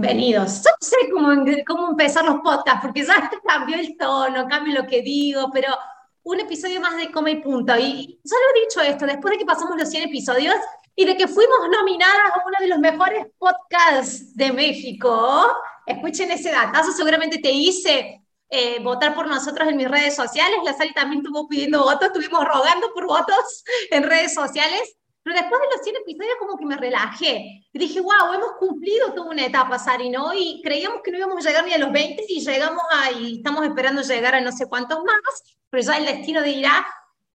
Bienvenidos. 0.00 0.62
Yo 0.62 0.70
sé 0.78 0.96
cómo, 1.12 1.44
cómo 1.66 1.90
empezar 1.90 2.24
los 2.24 2.36
podcasts, 2.36 2.82
porque 2.82 3.04
ya 3.04 3.28
cambió 3.44 3.76
el 3.76 3.96
tono, 3.96 4.46
cambio 4.46 4.80
lo 4.82 4.86
que 4.86 5.02
digo, 5.02 5.50
pero 5.52 5.76
un 6.22 6.38
episodio 6.38 6.80
más 6.80 6.96
de 6.96 7.10
Coma 7.10 7.32
y 7.32 7.42
Punto. 7.42 7.76
Y 7.76 8.20
solo 8.24 8.40
he 8.54 8.60
dicho 8.60 8.80
esto, 8.80 9.06
después 9.06 9.32
de 9.32 9.38
que 9.38 9.44
pasamos 9.44 9.76
los 9.76 9.90
100 9.90 10.04
episodios 10.04 10.54
y 10.94 11.04
de 11.04 11.16
que 11.16 11.26
fuimos 11.26 11.58
nominadas 11.68 12.30
a 12.32 12.46
uno 12.46 12.56
de 12.60 12.68
los 12.68 12.78
mejores 12.78 13.26
podcasts 13.38 14.36
de 14.36 14.52
México, 14.52 15.48
escuchen 15.84 16.30
ese 16.30 16.52
datazo, 16.52 16.92
seguramente 16.92 17.38
te 17.38 17.50
hice 17.50 18.24
eh, 18.50 18.78
votar 18.80 19.16
por 19.16 19.26
nosotros 19.26 19.68
en 19.68 19.76
mis 19.76 19.88
redes 19.88 20.14
sociales. 20.14 20.60
La 20.64 20.74
Sari 20.74 20.94
también 20.94 21.22
estuvo 21.24 21.48
pidiendo 21.48 21.82
votos, 21.82 22.06
estuvimos 22.06 22.44
rogando 22.44 22.94
por 22.94 23.04
votos 23.04 23.64
en 23.90 24.04
redes 24.04 24.32
sociales. 24.32 24.97
Pero 25.28 25.40
después 25.40 25.60
de 25.60 25.76
los 25.76 25.84
100 25.84 25.96
episodios 25.96 26.36
como 26.38 26.56
que 26.56 26.64
me 26.64 26.76
relajé. 26.78 27.66
Y 27.70 27.78
dije, 27.78 28.00
wow, 28.00 28.32
hemos 28.34 28.52
cumplido 28.58 29.12
toda 29.12 29.30
una 29.30 29.44
etapa, 29.44 29.78
Sari, 29.78 30.08
¿no? 30.08 30.32
Y 30.32 30.62
creíamos 30.64 31.02
que 31.04 31.10
no 31.10 31.18
íbamos 31.18 31.44
a 31.44 31.50
llegar 31.50 31.66
ni 31.66 31.74
a 31.74 31.78
los 31.78 31.92
20 31.92 32.24
y 32.26 32.40
llegamos 32.40 32.82
a, 32.90 33.12
y 33.12 33.36
estamos 33.36 33.66
esperando 33.66 34.00
llegar 34.00 34.34
a 34.34 34.40
no 34.40 34.52
sé 34.52 34.66
cuántos 34.70 35.04
más, 35.04 35.58
pero 35.68 35.82
ya 35.82 35.98
el 35.98 36.06
destino 36.06 36.42
dirá, 36.42 36.86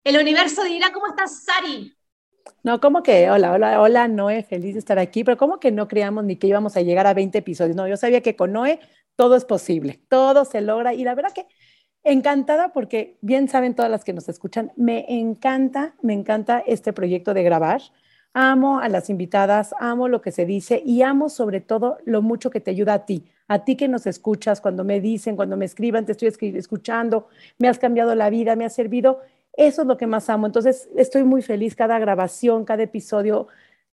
el 0.05 0.17
universo 0.17 0.63
dirá, 0.63 0.93
¿cómo 0.93 1.07
estás, 1.07 1.43
Sari? 1.43 1.93
No, 2.63 2.79
como 2.79 3.03
que, 3.03 3.29
hola, 3.29 3.51
hola, 3.51 3.81
hola, 3.81 4.07
Noé, 4.07 4.43
feliz 4.43 4.75
de 4.75 4.79
estar 4.79 4.97
aquí, 4.97 5.25
pero 5.25 5.35
como 5.35 5.59
que 5.59 5.73
no 5.73 5.89
creíamos 5.89 6.23
ni 6.23 6.37
que 6.37 6.47
íbamos 6.47 6.77
a 6.77 6.81
llegar 6.81 7.07
a 7.07 7.13
20 7.13 7.39
episodios. 7.39 7.75
No, 7.75 7.89
yo 7.89 7.97
sabía 7.97 8.21
que 8.21 8.37
con 8.37 8.53
Noé 8.53 8.79
todo 9.17 9.35
es 9.35 9.43
posible, 9.43 10.01
todo 10.07 10.45
se 10.45 10.61
logra 10.61 10.93
y 10.93 11.03
la 11.03 11.13
verdad 11.13 11.33
que 11.33 11.45
encantada 12.03 12.73
porque 12.73 13.17
bien 13.21 13.47
saben 13.47 13.75
todas 13.75 13.91
las 13.91 14.03
que 14.03 14.13
nos 14.13 14.27
escuchan, 14.29 14.71
me 14.75 15.05
encanta, 15.07 15.95
me 16.01 16.13
encanta 16.13 16.63
este 16.65 16.93
proyecto 16.93 17.33
de 17.33 17.43
grabar. 17.43 17.81
Amo 18.33 18.79
a 18.79 18.87
las 18.87 19.09
invitadas, 19.09 19.75
amo 19.79 20.07
lo 20.07 20.21
que 20.21 20.31
se 20.31 20.45
dice 20.45 20.81
y 20.85 21.01
amo 21.01 21.29
sobre 21.29 21.59
todo 21.59 21.97
lo 22.05 22.21
mucho 22.21 22.49
que 22.49 22.61
te 22.61 22.71
ayuda 22.71 22.93
a 22.93 23.05
ti, 23.05 23.25
a 23.49 23.65
ti 23.65 23.75
que 23.75 23.89
nos 23.89 24.07
escuchas, 24.07 24.61
cuando 24.61 24.85
me 24.85 25.01
dicen, 25.01 25.35
cuando 25.35 25.57
me 25.57 25.65
escriban, 25.65 26.05
te 26.05 26.13
estoy 26.13 26.29
escuchando, 26.55 27.27
me 27.59 27.67
has 27.67 27.77
cambiado 27.77 28.15
la 28.15 28.29
vida, 28.29 28.55
me 28.55 28.63
has 28.63 28.73
servido. 28.73 29.19
Eso 29.53 29.81
es 29.81 29.87
lo 29.87 29.97
que 29.97 30.07
más 30.07 30.29
amo. 30.29 30.45
Entonces, 30.45 30.87
estoy 30.95 31.25
muy 31.25 31.41
feliz 31.41 31.75
cada 31.75 31.99
grabación, 31.99 32.63
cada 32.63 32.83
episodio, 32.83 33.47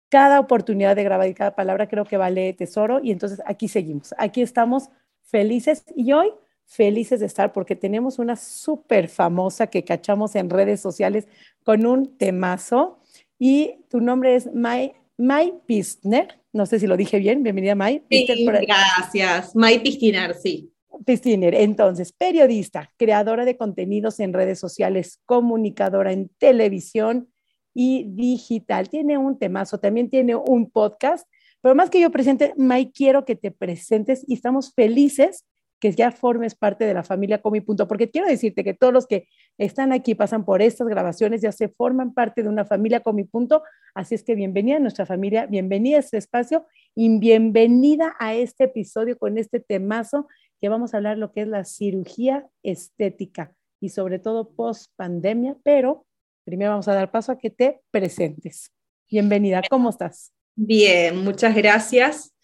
cada 0.08 0.38
oportunidad 0.38 0.94
de 0.94 1.02
grabar 1.02 1.28
y 1.28 1.34
cada 1.34 1.56
palabra 1.56 1.88
creo 1.88 2.04
que 2.04 2.16
vale 2.16 2.52
tesoro. 2.52 3.00
Y 3.02 3.10
entonces 3.10 3.42
aquí 3.44 3.66
seguimos, 3.66 4.14
aquí 4.18 4.42
estamos 4.42 4.90
felices 5.24 5.84
y 5.96 6.12
hoy 6.12 6.32
felices 6.68 7.20
de 7.20 7.26
estar 7.26 7.52
porque 7.52 7.74
tenemos 7.74 8.18
una 8.18 8.36
súper 8.36 9.08
famosa 9.08 9.68
que 9.68 9.84
cachamos 9.84 10.36
en 10.36 10.50
redes 10.50 10.80
sociales 10.80 11.26
con 11.64 11.86
un 11.86 12.16
temazo 12.18 13.00
y 13.38 13.76
tu 13.88 14.00
nombre 14.00 14.34
es 14.34 14.52
Mai, 14.54 14.92
Mai 15.16 15.54
Pistner, 15.66 16.40
no 16.52 16.66
sé 16.66 16.78
si 16.78 16.86
lo 16.86 16.98
dije 16.98 17.18
bien, 17.18 17.42
bienvenida 17.42 17.74
Mai. 17.74 18.02
Sí, 18.10 18.26
gracias, 18.44 19.56
Mai 19.56 19.82
Pistiner, 19.82 20.34
sí. 20.34 20.70
Pistiner, 21.06 21.54
entonces, 21.54 22.12
periodista, 22.12 22.92
creadora 22.98 23.46
de 23.46 23.56
contenidos 23.56 24.20
en 24.20 24.34
redes 24.34 24.58
sociales, 24.58 25.20
comunicadora 25.24 26.12
en 26.12 26.28
televisión 26.38 27.30
y 27.72 28.04
digital. 28.08 28.90
Tiene 28.90 29.16
un 29.16 29.38
temazo, 29.38 29.78
también 29.78 30.10
tiene 30.10 30.36
un 30.36 30.68
podcast, 30.68 31.26
pero 31.62 31.74
más 31.74 31.88
que 31.88 32.00
yo 32.00 32.10
presente, 32.10 32.52
Mai, 32.58 32.90
quiero 32.92 33.24
que 33.24 33.36
te 33.36 33.52
presentes 33.52 34.22
y 34.26 34.34
estamos 34.34 34.74
felices 34.74 35.46
que 35.80 35.92
ya 35.92 36.10
formes 36.10 36.54
parte 36.54 36.84
de 36.84 36.94
la 36.94 37.04
familia 37.04 37.40
Comi 37.40 37.60
Punto, 37.60 37.86
porque 37.86 38.10
quiero 38.10 38.26
decirte 38.26 38.64
que 38.64 38.74
todos 38.74 38.92
los 38.92 39.06
que 39.06 39.28
están 39.58 39.92
aquí, 39.92 40.14
pasan 40.14 40.44
por 40.44 40.62
estas 40.62 40.88
grabaciones, 40.88 41.40
ya 41.40 41.52
se 41.52 41.68
forman 41.68 42.14
parte 42.14 42.42
de 42.42 42.48
una 42.48 42.64
familia 42.64 43.00
Comi 43.00 43.24
Punto, 43.24 43.62
así 43.94 44.14
es 44.14 44.24
que 44.24 44.34
bienvenida 44.34 44.76
a 44.76 44.80
nuestra 44.80 45.06
familia, 45.06 45.46
bienvenida 45.46 45.96
a 45.96 46.00
este 46.00 46.18
espacio 46.18 46.66
y 46.94 47.18
bienvenida 47.18 48.14
a 48.18 48.34
este 48.34 48.64
episodio 48.64 49.18
con 49.18 49.38
este 49.38 49.60
temazo 49.60 50.26
que 50.60 50.68
vamos 50.68 50.92
a 50.92 50.96
hablar 50.96 51.18
lo 51.18 51.32
que 51.32 51.42
es 51.42 51.48
la 51.48 51.64
cirugía 51.64 52.48
estética 52.62 53.54
y 53.80 53.90
sobre 53.90 54.18
todo 54.18 54.50
post 54.50 54.90
pandemia, 54.96 55.56
pero 55.62 56.06
primero 56.44 56.72
vamos 56.72 56.88
a 56.88 56.94
dar 56.94 57.10
paso 57.10 57.32
a 57.32 57.38
que 57.38 57.50
te 57.50 57.80
presentes. 57.90 58.72
Bienvenida, 59.08 59.62
¿cómo 59.70 59.90
estás? 59.90 60.32
Bien, 60.56 61.22
muchas 61.22 61.54
gracias. 61.54 62.34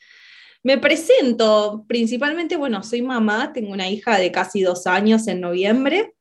Me 0.65 0.79
presento, 0.79 1.85
principalmente, 1.87 2.57
bueno, 2.57 2.83
soy 2.83 3.03
mamá, 3.03 3.53
tengo 3.53 3.71
una 3.71 3.89
hija 3.89 4.19
de 4.19 4.33
casi 4.33 4.63
dos 4.63 4.87
años 4.87 5.29
en 5.29 5.43
noviembre 5.43 6.14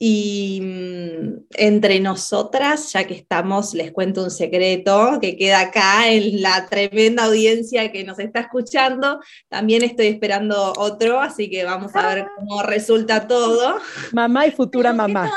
y 0.00 0.60
mm, 0.62 1.46
entre 1.54 1.98
nosotras, 1.98 2.92
ya 2.92 3.04
que 3.04 3.14
estamos, 3.14 3.74
les 3.74 3.90
cuento 3.90 4.22
un 4.22 4.30
secreto 4.30 5.18
que 5.20 5.36
queda 5.36 5.60
acá 5.60 6.08
en 6.08 6.40
la 6.40 6.66
tremenda 6.66 7.24
audiencia 7.24 7.90
que 7.90 8.04
nos 8.04 8.20
está 8.20 8.40
escuchando. 8.40 9.20
También 9.48 9.82
estoy 9.82 10.06
esperando 10.06 10.72
otro, 10.76 11.20
así 11.20 11.50
que 11.50 11.64
vamos 11.64 11.96
a 11.96 12.14
ver 12.14 12.26
cómo 12.36 12.62
resulta 12.62 13.26
todo. 13.26 13.78
Mamá 14.12 14.46
y 14.46 14.52
futura 14.52 14.92
mamá. 14.92 15.32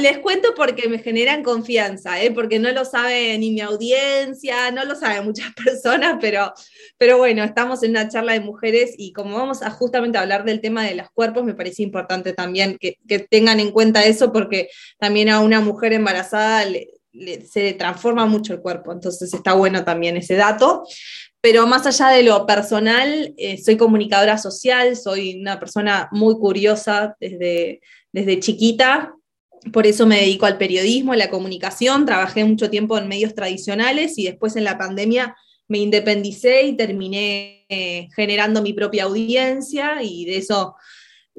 Les, 0.00 0.18
cuento, 0.18 0.54
porque 0.56 0.88
me 0.88 0.98
generan 0.98 1.44
confianza, 1.44 2.20
¿eh? 2.20 2.32
porque 2.32 2.58
no 2.58 2.72
lo 2.72 2.84
sabe 2.84 3.38
ni 3.38 3.52
mi 3.52 3.60
audiencia, 3.60 4.72
no 4.72 4.84
lo 4.84 4.96
saben 4.96 5.24
muchas 5.24 5.54
personas, 5.64 6.16
pero, 6.20 6.52
pero 6.98 7.18
bueno, 7.18 7.44
estamos 7.44 7.84
en 7.84 7.90
una 7.90 8.08
charla 8.08 8.32
de 8.32 8.40
mujeres 8.40 8.94
y 8.98 9.12
como 9.12 9.36
vamos 9.36 9.62
a 9.62 9.70
justamente 9.70 10.18
hablar 10.18 10.44
del 10.44 10.60
tema 10.60 10.82
de 10.82 10.96
los 10.96 11.08
cuerpos, 11.10 11.44
me 11.44 11.54
parece 11.54 11.84
importante 11.84 12.32
también 12.32 12.78
que, 12.80 12.98
que 13.06 13.20
tengan 13.20 13.43
tengan 13.44 13.60
en 13.60 13.72
cuenta 13.72 14.04
eso 14.04 14.32
porque 14.32 14.70
también 14.98 15.28
a 15.28 15.40
una 15.40 15.60
mujer 15.60 15.92
embarazada 15.92 16.64
se 17.46 17.74
transforma 17.74 18.24
mucho 18.24 18.54
el 18.54 18.60
cuerpo, 18.60 18.90
entonces 18.90 19.34
está 19.34 19.52
bueno 19.52 19.84
también 19.84 20.16
ese 20.16 20.34
dato. 20.34 20.84
Pero 21.42 21.66
más 21.66 21.86
allá 21.86 22.08
de 22.08 22.22
lo 22.22 22.46
personal, 22.46 23.34
eh, 23.36 23.62
soy 23.62 23.76
comunicadora 23.76 24.38
social, 24.38 24.96
soy 24.96 25.38
una 25.38 25.60
persona 25.60 26.08
muy 26.10 26.36
curiosa 26.36 27.16
desde, 27.20 27.82
desde 28.12 28.40
chiquita, 28.40 29.14
por 29.70 29.86
eso 29.86 30.06
me 30.06 30.20
dedico 30.20 30.46
al 30.46 30.56
periodismo, 30.56 31.12
a 31.12 31.16
la 31.16 31.28
comunicación, 31.28 32.06
trabajé 32.06 32.44
mucho 32.44 32.70
tiempo 32.70 32.96
en 32.96 33.08
medios 33.08 33.34
tradicionales 33.34 34.16
y 34.16 34.24
después 34.24 34.56
en 34.56 34.64
la 34.64 34.78
pandemia 34.78 35.36
me 35.68 35.78
independicé 35.78 36.62
y 36.62 36.76
terminé 36.76 37.66
eh, 37.68 38.08
generando 38.16 38.62
mi 38.62 38.72
propia 38.72 39.04
audiencia 39.04 40.02
y 40.02 40.24
de 40.24 40.38
eso 40.38 40.76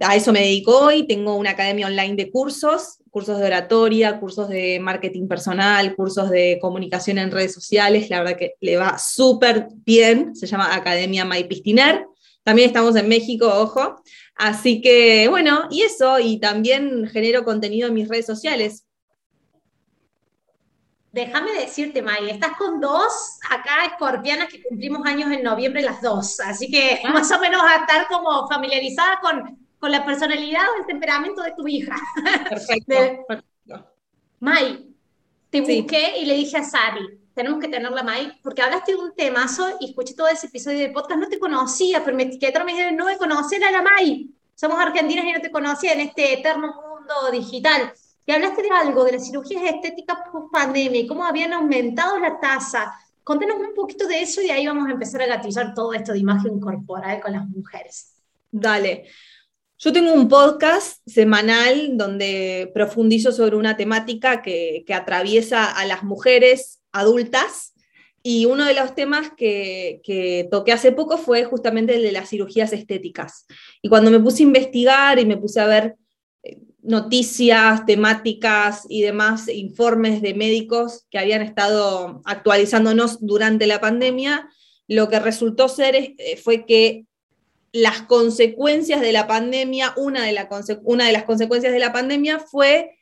a 0.02 0.16
eso 0.16 0.34
me 0.34 0.42
dedico 0.42 0.78
hoy, 0.78 1.08
tengo 1.08 1.36
una 1.36 1.52
academia 1.52 1.88
online 1.88 2.16
de 2.16 2.30
cursos, 2.30 3.00
cursos 3.10 3.40
de 3.40 3.46
oratoria, 3.46 4.20
cursos 4.20 4.50
de 4.50 4.78
marketing 4.80 5.28
personal, 5.28 5.96
cursos 5.96 6.30
de 6.30 6.58
comunicación 6.60 7.18
en 7.18 7.32
redes 7.32 7.54
sociales, 7.54 8.10
la 8.10 8.20
verdad 8.20 8.38
que 8.38 8.56
le 8.60 8.76
va 8.76 8.98
súper 8.98 9.68
bien, 9.86 10.36
se 10.36 10.48
llama 10.48 10.76
Academia 10.76 11.24
Maipistiner, 11.24 12.06
también 12.44 12.68
estamos 12.68 12.96
en 12.98 13.08
México, 13.08 13.48
ojo, 13.48 14.02
así 14.36 14.82
que 14.82 15.28
bueno, 15.30 15.68
y 15.72 15.84
eso, 15.84 16.20
y 16.20 16.40
también 16.40 17.08
genero 17.08 17.46
contenido 17.46 17.88
en 17.88 17.94
mis 17.94 18.10
redes 18.10 18.26
sociales. 18.26 18.86
Déjame 21.14 21.54
decirte, 21.54 22.02
May, 22.02 22.30
estás 22.30 22.58
con 22.58 22.82
dos 22.82 23.40
acá 23.50 23.86
escorpianas 23.86 24.50
que 24.50 24.62
cumplimos 24.62 25.08
años 25.08 25.32
en 25.32 25.42
noviembre 25.42 25.82
las 25.82 26.02
dos, 26.02 26.42
así 26.42 26.70
que 26.70 27.00
ah. 27.06 27.14
más 27.14 27.32
o 27.32 27.40
menos 27.40 27.62
a 27.64 27.78
estar 27.78 28.10
como 28.10 28.46
familiarizada 28.50 29.22
con 29.22 29.65
con 29.86 29.92
la 29.92 30.04
personalidad 30.04 30.64
o 30.76 30.80
el 30.80 30.88
temperamento 30.88 31.44
de 31.44 31.52
tu 31.52 31.68
hija. 31.68 31.96
Perfecto. 32.50 32.96
Mai, 34.40 34.90
te 35.52 35.62
busqué 35.62 36.18
y 36.18 36.26
le 36.26 36.34
dije 36.38 36.58
a 36.58 36.64
Sari, 36.64 37.20
tenemos 37.36 37.60
que 37.60 37.68
tenerla 37.68 38.02
Mai, 38.02 38.32
porque 38.42 38.64
hablaste 38.64 38.94
de 38.94 38.98
un 38.98 39.14
temazo 39.14 39.78
y 39.80 39.90
escuché 39.90 40.16
todo 40.16 40.28
ese 40.28 40.48
episodio 40.48 40.80
de 40.80 40.90
podcast, 40.90 41.20
no 41.20 41.28
te 41.28 41.38
conocía, 41.38 42.04
pero 42.04 42.18
me 42.18 42.24
etiquetaron, 42.24 42.66
me 42.66 42.72
dijeron, 42.72 42.96
no 42.96 43.06
me 43.06 43.16
conocer 43.20 43.64
a 43.64 43.70
la 43.70 43.84
Mai, 43.84 44.32
somos 44.56 44.80
argentinas 44.80 45.24
y 45.24 45.34
no 45.34 45.40
te 45.40 45.52
conocía 45.52 45.94
en 45.94 46.00
este 46.00 46.34
eterno 46.34 46.74
mundo 46.82 47.14
digital. 47.32 47.94
Y 48.26 48.32
hablaste 48.32 48.64
de 48.64 48.72
algo, 48.72 49.04
de 49.04 49.12
las 49.12 49.28
cirugías 49.28 49.62
estéticas 49.72 50.18
post 50.32 50.52
pandemia 50.52 51.02
y 51.02 51.06
cómo 51.06 51.26
habían 51.26 51.54
aumentado 51.54 52.18
la 52.18 52.40
tasa. 52.40 52.92
Contanos 53.24 53.58
un 53.58 53.76
poquito 53.76 54.08
de 54.08 54.24
eso 54.24 54.42
y 54.42 54.50
ahí 54.50 54.66
vamos 54.66 54.88
a 54.88 54.94
empezar 54.94 55.22
a 55.22 55.28
gatillar 55.28 55.76
todo 55.76 55.94
esto 55.94 56.12
de 56.12 56.18
imagen 56.18 56.60
corporal 56.60 57.22
con 57.22 57.34
las 57.34 57.48
mujeres. 57.48 58.16
Dale. 58.52 59.06
Yo 59.78 59.92
tengo 59.92 60.14
un 60.14 60.30
podcast 60.30 61.02
semanal 61.06 61.98
donde 61.98 62.72
profundizo 62.74 63.34
sobre 63.34 63.58
una 63.58 63.76
temática 63.76 64.42
que, 64.42 64.86
atraviesa 64.94 65.70
a 65.70 65.86
las 65.86 66.02
mujeres 66.04 66.82
adultas 66.94 67.74
y 68.24 68.46
uno 68.46 68.64
de 68.64 68.74
los 68.74 68.96
temas 68.96 69.32
que, 69.36 70.00
que, 70.04 70.48
toqué 70.50 70.72
hace 70.72 70.94
poco 70.94 71.18
fue 71.18 71.44
justamente 71.44 71.96
el 71.96 72.04
de 72.04 72.14
las 72.14 72.30
cirugías 72.30 72.72
estéticas. 72.72 73.46
Y 73.82 73.90
cuando 73.90 74.12
me 74.12 74.20
puse 74.22 74.44
a 74.44 74.48
investigar 74.48 75.20
y 75.20 75.26
me 75.26 75.38
puse 75.38 75.60
a 75.60 75.68
ver, 75.68 75.96
eh, 76.44 76.58
noticias, 76.82 77.86
temáticas 77.86 78.86
y 78.88 79.02
demás 79.02 79.50
informes 79.50 80.22
de 80.22 80.36
médicos 80.36 81.06
que 81.10 81.20
habían 81.20 81.42
estado 81.42 82.22
actualizándonos 82.24 83.18
durante 83.20 83.68
la 83.68 83.82
pandemia, 83.82 84.50
lo 84.88 85.10
que 85.10 85.20
resultó 85.20 85.68
ser 85.68 85.96
eh, 85.96 86.38
fue 86.42 86.66
que 86.66 87.06
las 87.76 88.04
consecuencias 88.04 89.02
de 89.02 89.12
la 89.12 89.28
pandemia, 89.28 89.94
una 89.98 90.24
de, 90.24 90.32
las 90.32 90.46
consecuencias 90.48 91.74
de 91.74 91.80
la 91.80 91.92
pandemia 91.92 92.40
fue 92.40 92.98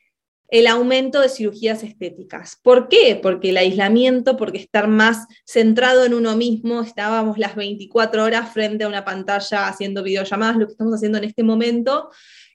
el 0.48 0.66
aumento 0.66 1.20
de 1.20 1.28
cirugías 1.28 1.84
estéticas. 1.84 2.58
¿Por 2.60 2.88
qué? 2.88 3.16
Porque 3.22 3.50
el 3.50 3.56
aislamiento, 3.56 4.36
porque 4.36 4.58
estar 4.58 4.88
más 4.88 5.28
centrado 5.46 6.04
en 6.04 6.12
uno 6.12 6.36
mismo, 6.36 6.80
estábamos 6.82 7.38
las 7.38 7.54
24 7.54 8.24
horas 8.24 8.52
frente 8.52 8.82
a 8.82 8.88
una 8.88 9.04
pantalla 9.04 9.68
haciendo 9.68 10.02
videollamadas, 10.02 10.56
lo 10.56 10.66
que 10.66 10.72
estamos 10.72 10.94
haciendo 10.94 11.18
en 11.18 11.24
este 11.24 11.44
momento, 11.44 12.10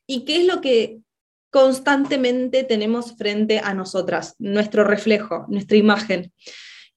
y 0.05 0.25
qué 0.25 0.41
es 0.41 0.45
lo 0.45 0.59
que 0.59 0.99
constantemente 1.49 2.65
tenemos 2.65 3.15
frente 3.15 3.59
a 3.59 3.73
nosotras, 3.73 4.35
nuestro 4.39 4.83
reflejo, 4.83 5.45
nuestra 5.47 5.77
imagen. 5.77 6.33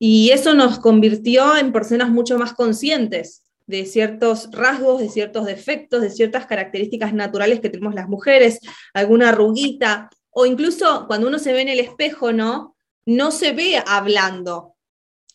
Y 0.01 0.31
eso 0.31 0.55
nos 0.55 0.81
convirtió 0.81 1.57
en 1.57 1.71
personas 1.71 2.11
mucho 2.11 2.37
más 2.39 2.55
conscientes 2.55 3.42
de 3.67 3.87
ciertos 3.87 4.50
rasgos, 4.53 5.00
de 5.00 5.09
ciertos 5.09 5.47
defectos, 5.47 6.03
de 6.03 6.11
ciertas 6.11 6.47
características 6.47 7.14
naturales 7.14 7.61
que 7.61 7.70
tenemos 7.70 7.94
las 7.94 8.09
mujeres, 8.09 8.61
alguna 8.94 9.31
arruguita, 9.31 10.11
o 10.31 10.47
incluso 10.47 11.06
cuando 11.06 11.29
uno 11.29 11.38
se 11.38 11.53
ve 11.53 11.62
en 11.62 11.69
el 11.69 11.81
espejo, 11.81 12.32
¿no? 12.32 12.76
No 13.05 13.31
se 13.31 13.53
ve 13.53 13.82
hablando, 13.87 14.75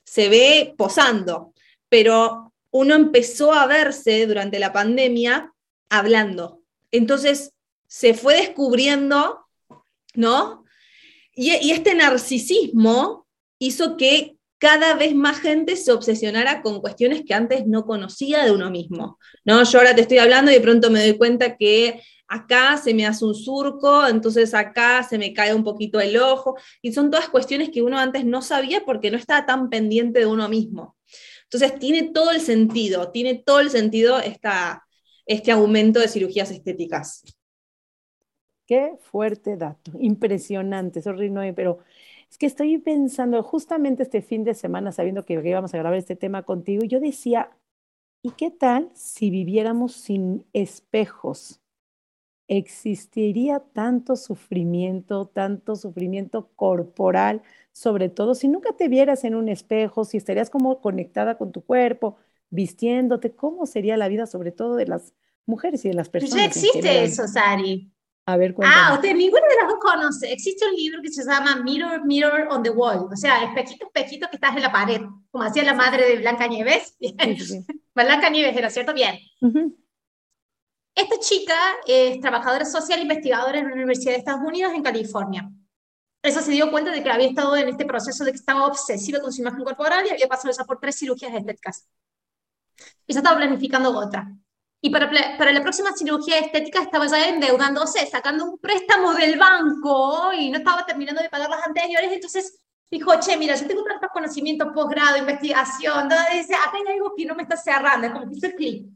se 0.04 0.30
ve 0.30 0.74
posando, 0.78 1.54
pero 1.90 2.54
uno 2.72 2.96
empezó 2.96 3.54
a 3.54 3.68
verse 3.68 4.26
durante 4.26 4.60
la 4.60 4.74
pandemia 4.74 5.54
hablando. 5.90 6.62
Entonces 6.92 7.54
se 7.88 8.14
fue 8.14 8.36
descubriendo, 8.36 9.46
¿no? 10.16 10.64
Y, 11.34 11.52
y 11.56 11.72
este 11.72 11.94
narcisismo 11.94 13.28
hizo 13.60 13.98
que 13.98 14.37
cada 14.60 14.96
vez 14.96 15.14
más 15.14 15.40
gente 15.40 15.76
se 15.76 15.92
obsesionara 15.92 16.62
con 16.62 16.82
cuestiones 16.82 17.24
que 17.26 17.34
antes 17.34 17.68
no 17.68 17.86
conocía 17.86 18.44
de 18.44 18.52
uno 18.52 18.72
mismo. 18.72 19.20
¿no? 19.46 19.64
Yo 19.64 19.78
ahora 19.78 19.96
te 19.96 20.02
estoy 20.02 20.18
hablando 20.18 20.52
y 20.52 20.56
de 20.56 20.62
pronto 20.62 20.90
me 20.90 21.02
doy 21.02 21.18
cuenta 21.18 21.58
que 21.58 22.02
acá 22.28 22.78
se 22.78 22.94
me 22.94 23.06
hace 23.06 23.24
un 23.26 23.36
surco, 23.36 24.08
entonces 24.08 24.54
acá 24.54 25.04
se 25.04 25.18
me 25.18 25.34
cae 25.34 25.54
un 25.54 25.64
poquito 25.64 26.00
el 26.00 26.18
ojo, 26.18 26.58
y 26.82 26.92
son 26.92 27.10
todas 27.10 27.30
cuestiones 27.30 27.70
que 27.70 27.82
uno 27.82 27.98
antes 27.98 28.26
no 28.26 28.42
sabía 28.42 28.84
porque 28.86 29.12
no 29.12 29.18
estaba 29.18 29.46
tan 29.46 29.70
pendiente 29.70 30.20
de 30.20 30.26
uno 30.26 30.50
mismo. 30.50 30.96
Entonces 31.44 31.80
tiene 31.80 32.12
todo 32.12 32.32
el 32.32 32.42
sentido, 32.42 33.12
tiene 33.12 33.36
todo 33.36 33.62
el 33.62 33.70
sentido 33.70 34.20
esta, 34.20 34.86
este 35.26 35.52
aumento 35.52 36.00
de 36.00 36.10
cirugías 36.10 36.52
estéticas. 36.52 37.24
Qué 38.66 38.98
fuerte 39.00 39.56
dato, 39.56 39.92
impresionante, 39.98 41.02
sorry 41.02 41.30
Noé, 41.30 41.54
pero 41.54 41.80
es 42.30 42.38
que 42.38 42.46
estoy 42.46 42.78
pensando 42.78 43.42
justamente 43.44 44.04
este 44.04 44.22
fin 44.22 44.44
de 44.44 44.54
semana, 44.54 44.92
sabiendo 44.92 45.26
que 45.26 45.34
íbamos 45.34 45.74
a 45.74 45.78
grabar 45.78 45.98
este 45.98 46.16
tema 46.16 46.44
contigo, 46.44 46.84
yo 46.84 47.00
decía, 47.00 47.52
¿y 48.22 48.32
qué 48.32 48.52
tal 48.52 48.90
si 48.94 49.30
viviéramos 49.30 49.94
sin 49.94 50.46
espejos? 50.54 51.62
existiría 52.48 53.60
tanto 53.60 54.16
sufrimiento, 54.16 55.26
tanto 55.26 55.76
sufrimiento 55.76 56.50
corporal, 56.56 57.42
sobre 57.72 58.10
todo 58.10 58.36
si 58.36 58.48
nunca 58.48 58.74
te 58.74 58.88
vieras 58.88 59.24
en 59.24 59.36
un 59.36 59.50
espejo, 59.50 60.06
si 60.06 60.18
estarías 60.18 60.50
como 60.50 60.80
conectada 60.82 61.38
con 61.38 61.52
tu 61.52 61.62
cuerpo, 61.64 62.16
vistiéndote, 62.50 63.36
¿cómo 63.36 63.66
sería 63.66 63.98
la 63.98 64.08
vida 64.08 64.26
sobre 64.26 64.52
todo 64.52 64.76
de 64.76 64.88
las 64.88 65.14
mujeres 65.46 65.84
y 65.86 65.90
de 65.90 65.94
las 65.94 66.10
personas? 66.10 66.38
Ya 66.38 66.46
existe 66.46 67.04
eso, 67.04 67.28
Sari. 67.28 67.92
A 68.30 68.36
ver, 68.36 68.54
cuéntame. 68.54 68.82
Ah, 68.82 68.94
usted 68.96 69.16
ninguna 69.16 69.48
de 69.48 69.56
las 69.56 69.70
dos 69.70 69.80
conoce. 69.80 70.34
Existe 70.34 70.68
un 70.68 70.76
libro 70.76 71.02
que 71.02 71.10
se 71.10 71.24
llama 71.24 71.56
Mirror, 71.64 72.06
Mirror 72.06 72.50
on 72.52 72.62
the 72.62 72.70
Wall, 72.70 73.08
o 73.10 73.16
sea, 73.16 73.42
espejito, 73.46 73.86
espejito 73.86 74.28
que 74.30 74.36
estás 74.36 74.54
en 74.54 74.64
la 74.64 74.72
pared, 74.72 75.00
como 75.32 75.46
hacía 75.46 75.64
la 75.64 75.74
madre 75.74 76.06
de 76.06 76.18
Blanca 76.18 76.46
Nieves. 76.46 76.98
Blanca 77.96 78.30
Nieves 78.30 78.58
era, 78.58 78.70
¿cierto? 78.70 78.94
Bien. 78.94 79.18
Esta 80.94 81.20
chica 81.20 81.56
es 81.88 82.20
trabajadora 82.20 82.66
social 82.66 83.00
investigadora 83.00 83.60
en 83.60 83.68
una 83.68 83.76
universidad 83.76 84.12
de 84.12 84.18
Estados 84.18 84.42
Unidos 84.46 84.74
en 84.74 84.84
California. 84.84 85.50
Esa 86.22 86.42
se 86.42 86.52
dio 86.52 86.70
cuenta 86.70 86.92
de 86.92 87.02
que 87.02 87.10
había 87.10 87.30
estado 87.30 87.56
en 87.56 87.70
este 87.70 87.86
proceso 87.86 88.26
de 88.26 88.32
que 88.32 88.38
estaba 88.38 88.68
obsesiva 88.68 89.22
con 89.22 89.32
su 89.32 89.40
imagen 89.40 89.64
corporal 89.64 90.06
y 90.06 90.10
había 90.10 90.28
pasado 90.28 90.50
esa 90.50 90.66
por 90.66 90.82
tres 90.82 91.00
cirugías 91.00 91.34
estéticas. 91.34 91.88
Y 93.06 93.14
se 93.14 93.20
estaba 93.20 93.38
planificando 93.38 93.98
otra. 93.98 94.30
Y 94.80 94.90
para, 94.90 95.10
para 95.38 95.52
la 95.52 95.62
próxima 95.62 95.92
cirugía 95.94 96.38
estética 96.38 96.82
estaba 96.82 97.08
ya 97.08 97.30
endeudándose, 97.30 98.06
sacando 98.06 98.46
un 98.46 98.58
préstamo 98.60 99.14
del 99.14 99.38
banco 99.38 100.32
y 100.34 100.50
no 100.52 100.60
estaba 100.60 100.86
terminando 100.86 101.22
de 101.22 101.30
pagar 101.30 101.50
las 101.50 101.66
anteriores. 101.66 102.12
Entonces 102.12 102.60
dijo, 102.90 103.12
che, 103.20 103.38
mira, 103.38 103.56
yo 103.56 103.68
tengo 103.68 103.84
tantos 103.84 104.10
conocimientos, 104.14 104.70
posgrado, 104.74 105.18
investigación, 105.18 106.10
dice, 106.32 106.56
acá 106.56 106.74
hay 106.76 106.94
algo 106.94 107.14
que 107.16 107.26
no 107.26 107.36
me 107.36 107.44
está 107.44 107.58
cerrando, 107.58 108.08
es 108.08 108.14
como 108.14 108.28
que 108.28 108.36
hizo 108.36 108.56
clic. 108.56 108.88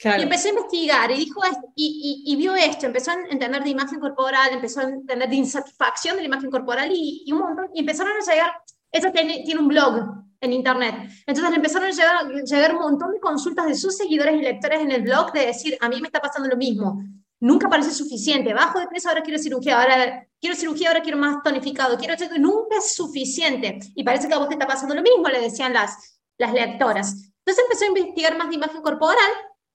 Y 0.00 0.22
empezó 0.22 0.46
a 0.46 0.50
investigar 0.50 1.10
y, 1.10 1.16
dijo, 1.16 1.40
y, 1.74 2.22
y, 2.26 2.36
vio 2.36 2.54
esto, 2.54 2.86
empezó 2.86 3.10
a 3.10 3.14
entender 3.30 3.64
de 3.64 3.70
imagen 3.70 3.98
corporal, 3.98 4.52
empezó 4.52 4.80
a 4.80 4.84
entender 4.84 5.28
de 5.28 5.34
insatisfacción 5.34 6.14
de 6.14 6.22
la 6.22 6.28
imagen 6.28 6.50
corporal 6.50 6.90
y, 6.92 7.24
y 7.26 7.32
un 7.32 7.40
montón, 7.40 7.70
y 7.74 7.80
empezaron 7.80 8.12
a 8.16 8.20
llegar, 8.20 8.52
ella 8.90 9.12
tiene, 9.12 9.42
tiene, 9.44 9.60
un 9.60 9.68
blog 9.68 10.24
en 10.40 10.52
internet, 10.52 10.94
entonces 11.26 11.50
le 11.50 11.56
empezaron 11.56 11.88
a 11.88 11.90
llegar, 11.90 12.44
llegar 12.44 12.74
un 12.74 12.82
montón 12.82 13.12
de 13.12 13.20
consultas 13.20 13.66
de 13.66 13.74
sus 13.74 13.96
seguidores 13.96 14.34
y 14.36 14.42
lectores 14.42 14.80
en 14.80 14.90
el 14.90 15.02
blog 15.02 15.32
de 15.32 15.46
decir, 15.46 15.76
a 15.80 15.88
mí 15.88 16.00
me 16.00 16.08
está 16.08 16.20
pasando 16.20 16.48
lo 16.48 16.56
mismo, 16.56 17.02
nunca 17.40 17.68
parece 17.68 17.90
suficiente, 17.90 18.54
bajo 18.54 18.78
de 18.78 18.86
peso, 18.88 19.08
ahora 19.08 19.22
quiero 19.22 19.38
cirugía, 19.38 19.80
ahora 19.80 20.26
quiero 20.40 20.56
cirugía, 20.56 20.88
ahora 20.88 21.02
quiero 21.02 21.18
más 21.18 21.42
tonificado, 21.42 21.98
quiero 21.98 22.14
nunca 22.38 22.78
es 22.78 22.94
suficiente, 22.94 23.78
y 23.94 24.04
parece 24.04 24.28
que 24.28 24.34
a 24.34 24.38
vos 24.38 24.48
te 24.48 24.54
está 24.54 24.66
pasando 24.66 24.94
lo 24.94 25.02
mismo, 25.02 25.28
le 25.28 25.40
decían 25.40 25.72
las, 25.72 26.20
las 26.38 26.52
lectoras. 26.52 27.14
Entonces 27.48 27.64
empezó 27.64 27.84
a 27.84 27.88
investigar 27.88 28.36
más 28.36 28.48
de 28.48 28.56
imagen 28.56 28.82
corporal 28.82 29.30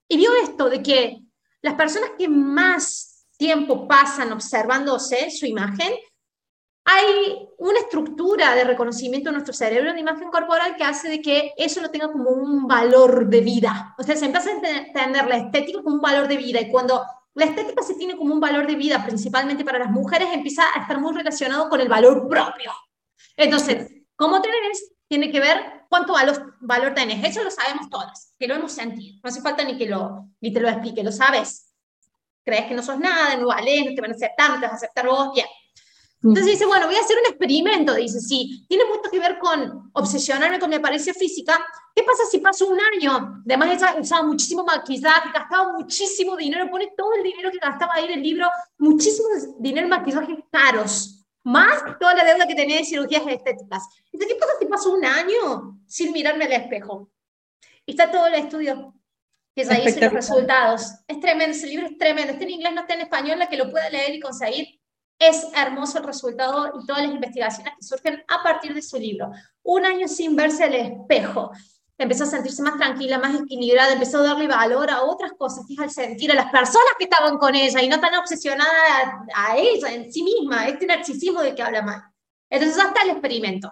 y 0.07 0.18
vio 0.18 0.31
esto 0.44 0.69
de 0.69 0.83
que 0.83 1.24
las 1.62 1.74
personas 1.75 2.12
que 2.18 2.27
más 2.27 3.25
tiempo 3.38 3.88
pasan 3.88 4.31
observándose 4.31 5.31
su 5.31 5.45
imagen, 5.45 5.94
hay 6.85 7.50
una 7.57 7.80
estructura 7.80 8.56
de 8.56 8.65
reconocimiento 8.65 9.30
en 9.30 9.35
nuestro 9.35 9.53
cerebro 9.53 9.94
de 9.94 10.00
imagen 10.00 10.30
corporal 10.30 10.75
que 10.75 10.83
hace 10.83 11.09
de 11.09 11.21
que 11.21 11.53
eso 11.57 11.81
lo 11.81 11.89
tenga 11.89 12.12
como 12.12 12.30
un 12.30 12.68
valor 12.68 13.30
de 13.30 13.39
vida. 13.39 13.95
O 13.97 14.03
sea, 14.03 14.15
se 14.15 14.25
empieza 14.25 14.50
a 14.50 14.53
entender 14.53 15.27
la 15.27 15.38
estética 15.38 15.81
como 15.81 15.95
un 15.95 16.02
valor 16.02 16.28
de 16.28 16.37
vida 16.37 16.59
y 16.59 16.69
cuando 16.69 17.04
la 17.35 17.45
estética 17.45 17.81
se 17.81 17.95
tiene 17.95 18.18
como 18.18 18.33
un 18.33 18.40
valor 18.40 18.68
de 18.68 18.75
vida, 18.75 19.04
principalmente 19.06 19.63
para 19.63 19.80
las 19.80 19.90
mujeres, 19.90 20.30
empieza 20.33 20.63
a 20.75 20.81
estar 20.81 20.99
muy 20.99 21.13
relacionado 21.16 21.69
con 21.69 21.80
el 21.80 21.87
valor 21.87 22.28
propio. 22.28 22.71
Entonces, 23.37 23.90
¿cómo 24.16 24.42
tenés? 24.42 24.94
Tiene 25.07 25.31
que 25.31 25.40
ver 25.40 25.85
cuánto 25.90 26.13
valor, 26.13 26.56
valor 26.59 26.94
tenés. 26.94 27.23
Eso 27.23 27.44
lo 27.44 27.49
sabemos 27.49 27.90
todas, 27.90 28.33
que 28.37 28.47
lo 28.47 28.56
hemos 28.56 28.73
sentido. 28.73 29.19
No 29.23 29.30
hace 29.30 29.42
falta 29.42 29.63
ni 29.63 29.78
que 29.78 29.87
lo, 29.87 30.28
ni 30.42 30.52
te 30.52 30.59
lo 30.59 30.68
explique, 30.68 31.04
lo 31.04 31.11
sabes. 31.11 31.73
Crees 32.44 32.66
que 32.66 32.73
no 32.73 32.83
sos 32.83 32.99
nada, 32.99 33.35
no 33.37 33.47
vales, 33.47 33.85
no 33.85 33.95
te 33.95 34.02
van 34.02 34.11
a 34.11 34.16
aceptar, 34.16 34.49
no 34.49 34.56
te 34.56 34.63
vas 34.63 34.73
a 34.73 34.75
aceptar 34.75 35.07
vos, 35.07 35.33
bien. 35.33 35.47
Entonces 36.23 36.53
dice, 36.53 36.65
bueno, 36.65 36.85
voy 36.85 36.95
a 36.95 37.01
hacer 37.01 37.18
un 37.18 37.30
experimento. 37.30 37.94
Dice, 37.95 38.19
sí, 38.19 38.65
tiene 38.69 38.85
mucho 38.85 39.11
que 39.11 39.19
ver 39.19 39.37
con 39.39 39.92
obsesionarme 39.94 40.59
con 40.59 40.69
mi 40.69 40.77
apariencia 40.77 41.13
física. 41.13 41.63
¿Qué 41.94 42.03
pasa 42.03 42.23
si 42.31 42.39
paso 42.39 42.68
un 42.68 42.80
año? 42.80 43.42
Además, 43.45 43.71
ella 43.73 43.95
usaba 43.99 44.23
muchísimo 44.25 44.63
maquillaje, 44.63 45.30
gastaba 45.33 45.73
muchísimo 45.73 46.37
dinero, 46.37 46.69
pone 46.71 46.94
todo 46.95 47.13
el 47.13 47.23
dinero 47.23 47.51
que 47.51 47.59
gastaba 47.59 47.95
ahí 47.95 48.06
en 48.06 48.13
el 48.13 48.23
libro, 48.23 48.47
muchísimo 48.77 49.27
dinero 49.59 49.85
en 49.85 49.89
maquillaje 49.89 50.45
caros 50.49 51.19
más 51.44 51.83
toda 51.99 52.15
la 52.15 52.23
deuda 52.23 52.47
que 52.47 52.56
tenía 52.56 52.77
de 52.77 52.85
cirugías 52.85 53.23
estéticas. 53.27 53.83
Entonces, 54.11 54.33
¿qué 54.33 54.39
pasa 54.39 54.53
si 54.59 54.65
paso 54.65 54.94
un 54.94 55.06
año 55.06 55.80
sin 55.87 56.11
mirarme 56.13 56.45
al 56.45 56.53
espejo? 56.53 57.11
Y 57.85 57.92
está 57.92 58.09
todo 58.09 58.27
el 58.27 58.35
estudio 58.35 58.94
que 59.53 59.65
ya 59.65 59.77
hice 59.77 59.99
los 59.99 60.13
resultados. 60.13 60.94
Es 61.07 61.19
tremendo, 61.19 61.56
ese 61.56 61.68
libro 61.68 61.87
es 61.87 61.97
tremendo. 61.97 62.31
Está 62.31 62.45
en 62.45 62.51
inglés, 62.51 62.73
no 62.73 62.81
está 62.81 62.94
en 62.94 63.01
español, 63.01 63.39
la 63.39 63.49
que 63.49 63.57
lo 63.57 63.69
pueda 63.69 63.89
leer 63.89 64.15
y 64.15 64.19
conseguir. 64.19 64.80
Es 65.20 65.48
hermoso 65.56 66.00
el 66.00 66.04
resultado 66.04 66.74
y 66.82 66.86
todas 66.86 67.04
las 67.04 67.14
investigaciones 67.14 67.74
que 67.78 67.84
surgen 67.84 68.24
a 68.28 68.44
partir 68.44 68.74
de 68.74 68.82
su 68.82 68.98
libro. 68.98 69.32
Un 69.64 69.86
año 69.86 70.08
sin 70.08 70.36
verse 70.36 70.64
al 70.64 70.74
espejo 70.74 71.52
empezó 71.98 72.24
a 72.24 72.28
sentirse 72.28 72.62
más 72.62 72.78
tranquila, 72.78 73.18
más 73.18 73.40
equilibrada, 73.40 73.94
empezó 73.94 74.20
a 74.20 74.24
darle 74.24 74.48
valor 74.48 74.90
a 74.90 75.04
otras 75.04 75.34
cosas, 75.38 75.66
fija 75.68 75.84
al 75.84 75.92
sentir 75.92 76.32
a 76.32 76.36
las 76.36 76.52
personas 76.52 76.94
que 76.98 77.06
estaban 77.06 77.38
con 77.38 77.56
ella 77.56 77.82
y 77.82 77.90
no 77.90 78.00
tan 78.00 78.16
obsesionada 78.16 79.26
a, 79.36 79.58
ella 79.58 79.94
en 79.94 80.12
sí 80.12 80.24
misma, 80.24 80.68
este 80.68 80.86
narcisismo 80.86 81.42
del 81.42 81.56
que 81.56 81.64
habla 81.64 81.82
más. 81.82 82.04
Entonces, 82.50 82.84
hasta 82.84 83.04
el 83.04 83.12
experimento. 83.12 83.72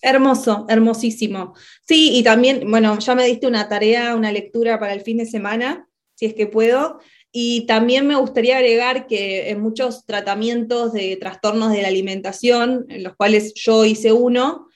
Hermoso, 0.00 0.66
hermosísimo. 0.68 1.54
Sí, 1.86 2.18
y 2.18 2.24
también, 2.24 2.68
bueno, 2.68 2.98
ya 2.98 3.14
me 3.14 3.24
diste 3.24 3.46
una 3.46 3.68
tarea, 3.68 4.16
una 4.16 4.32
lectura 4.32 4.78
para 4.78 4.92
el 4.92 5.00
fin 5.02 5.18
de 5.18 5.26
semana, 5.26 5.88
si 6.14 6.26
es 6.26 6.34
que 6.34 6.46
puedo. 6.46 7.00
Y 7.32 7.66
también 7.66 8.06
me 8.06 8.16
gustaría 8.16 8.58
agregar 8.58 9.06
que 9.06 9.48
en 9.48 9.60
muchos 9.60 10.04
tratamientos 10.04 10.92
de 10.92 11.16
trastornos 11.16 11.72
de 11.72 11.80
la 11.80 11.88
alimentación, 11.88 12.84
en 12.90 13.02
los 13.02 13.16
cuales 13.16 13.54
yo 13.54 13.86
hice 13.86 14.12
uno, 14.12 14.68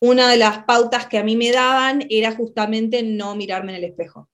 una 0.00 0.30
de 0.30 0.38
las 0.38 0.64
pautas 0.64 1.06
que 1.06 1.18
a 1.18 1.24
mí 1.24 1.36
me 1.36 1.52
daban 1.52 2.06
era 2.08 2.34
justamente 2.34 3.02
no 3.02 3.36
mirarme 3.36 3.72
en 3.72 3.84
el 3.84 3.90
espejo, 3.90 4.30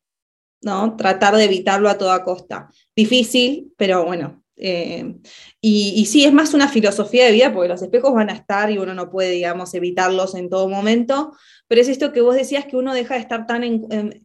¿no? 0.62 0.94
Tratar 0.94 1.34
de 1.34 1.44
evitarlo 1.44 1.88
a 1.88 1.98
toda 1.98 2.22
costa. 2.22 2.70
Difícil, 2.94 3.72
pero 3.76 4.04
bueno, 4.04 4.44
Eh, 4.56 5.16
y, 5.60 5.94
y, 5.96 6.06
sí, 6.06 6.24
es 6.24 6.32
más 6.32 6.54
una 6.54 6.68
filosofía 6.68 7.26
de 7.26 7.32
vida, 7.32 7.52
porque 7.52 7.68
los 7.68 7.82
espejos 7.82 8.14
van 8.14 8.30
a 8.30 8.34
estar 8.34 8.70
y 8.70 8.78
uno 8.78 8.94
no 8.94 9.10
puede, 9.10 9.30
digamos, 9.30 9.74
evitarlos 9.74 10.34
en 10.34 10.48
todo 10.48 10.68
momento, 10.68 11.32
pero 11.68 11.80
es 11.80 11.88
esto 11.88 12.12
que 12.12 12.20
vos 12.20 12.34
decías, 12.34 12.64
que 12.66 12.76
uno 12.76 12.94
deja 12.94 13.14
de 13.14 13.20
estar 13.20 13.46
tan 13.46 13.62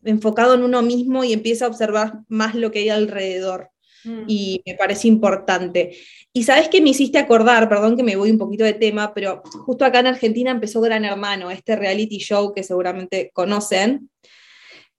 enfocado 0.03 0.53
en 0.53 0.63
uno 0.63 0.81
mismo 0.81 1.23
y 1.23 1.33
empieza 1.33 1.65
a 1.65 1.69
observar 1.69 2.19
más 2.27 2.55
lo 2.55 2.71
que 2.71 2.79
hay 2.79 2.89
alrededor. 2.89 3.69
Mm. 4.03 4.23
Y 4.27 4.63
me 4.65 4.75
parece 4.75 5.07
importante. 5.07 5.95
Y 6.33 6.43
sabes 6.43 6.69
que 6.69 6.81
me 6.81 6.89
hiciste 6.89 7.17
acordar, 7.17 7.67
perdón 7.69 7.97
que 7.97 8.03
me 8.03 8.15
voy 8.15 8.31
un 8.31 8.37
poquito 8.37 8.63
de 8.63 8.73
tema, 8.73 9.13
pero 9.13 9.43
justo 9.65 9.85
acá 9.85 9.99
en 9.99 10.07
Argentina 10.07 10.51
empezó 10.51 10.81
Gran 10.81 11.05
Hermano, 11.05 11.51
este 11.51 11.75
reality 11.75 12.17
show 12.17 12.53
que 12.53 12.63
seguramente 12.63 13.31
conocen. 13.33 14.09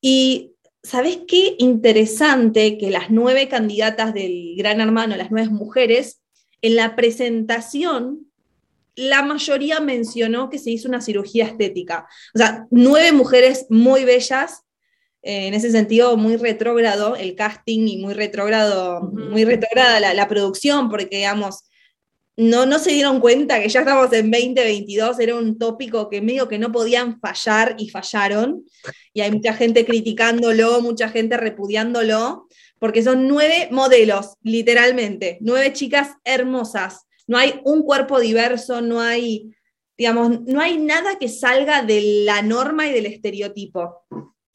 Y 0.00 0.52
¿sabes 0.82 1.20
qué 1.26 1.54
interesante 1.58 2.78
que 2.78 2.90
las 2.90 3.10
nueve 3.10 3.48
candidatas 3.48 4.14
del 4.14 4.54
Gran 4.56 4.80
Hermano, 4.80 5.16
las 5.16 5.30
nueve 5.30 5.50
mujeres, 5.50 6.20
en 6.60 6.76
la 6.76 6.96
presentación, 6.96 8.26
la 8.94 9.22
mayoría 9.22 9.80
mencionó 9.80 10.50
que 10.50 10.58
se 10.58 10.70
hizo 10.70 10.88
una 10.88 11.00
cirugía 11.00 11.46
estética. 11.46 12.06
O 12.34 12.38
sea, 12.38 12.66
nueve 12.70 13.12
mujeres 13.12 13.66
muy 13.68 14.04
bellas, 14.04 14.62
eh, 15.22 15.46
en 15.46 15.54
ese 15.54 15.70
sentido 15.70 16.16
muy 16.16 16.36
retrógrado 16.36 17.16
el 17.16 17.34
casting 17.34 17.86
y 17.86 17.96
muy 17.98 18.14
retrógrado, 18.14 19.00
muy 19.02 19.44
retrógrada 19.44 20.00
la, 20.00 20.14
la 20.14 20.28
producción, 20.28 20.90
porque 20.90 21.16
digamos, 21.16 21.64
no, 22.36 22.64
no 22.66 22.78
se 22.78 22.92
dieron 22.92 23.20
cuenta 23.20 23.60
que 23.60 23.68
ya 23.68 23.80
estamos 23.80 24.12
en 24.12 24.30
2022, 24.30 25.18
era 25.20 25.36
un 25.36 25.58
tópico 25.58 26.08
que 26.08 26.22
medio 26.22 26.48
que 26.48 26.58
no 26.58 26.72
podían 26.72 27.20
fallar 27.20 27.74
y 27.78 27.90
fallaron, 27.90 28.64
y 29.12 29.20
hay 29.20 29.30
mucha 29.30 29.54
gente 29.54 29.84
criticándolo, 29.84 30.80
mucha 30.80 31.08
gente 31.08 31.36
repudiándolo, 31.36 32.48
porque 32.78 33.02
son 33.02 33.28
nueve 33.28 33.68
modelos, 33.70 34.34
literalmente, 34.42 35.38
nueve 35.40 35.72
chicas 35.72 36.12
hermosas, 36.24 37.06
no 37.26 37.38
hay 37.38 37.60
un 37.64 37.82
cuerpo 37.82 38.18
diverso, 38.18 38.80
no 38.80 39.00
hay, 39.00 39.52
digamos, 39.96 40.40
no 40.42 40.60
hay 40.60 40.78
nada 40.78 41.18
que 41.18 41.28
salga 41.28 41.82
de 41.82 42.24
la 42.24 42.42
norma 42.42 42.86
y 42.88 42.92
del 42.92 43.06
estereotipo. 43.06 44.04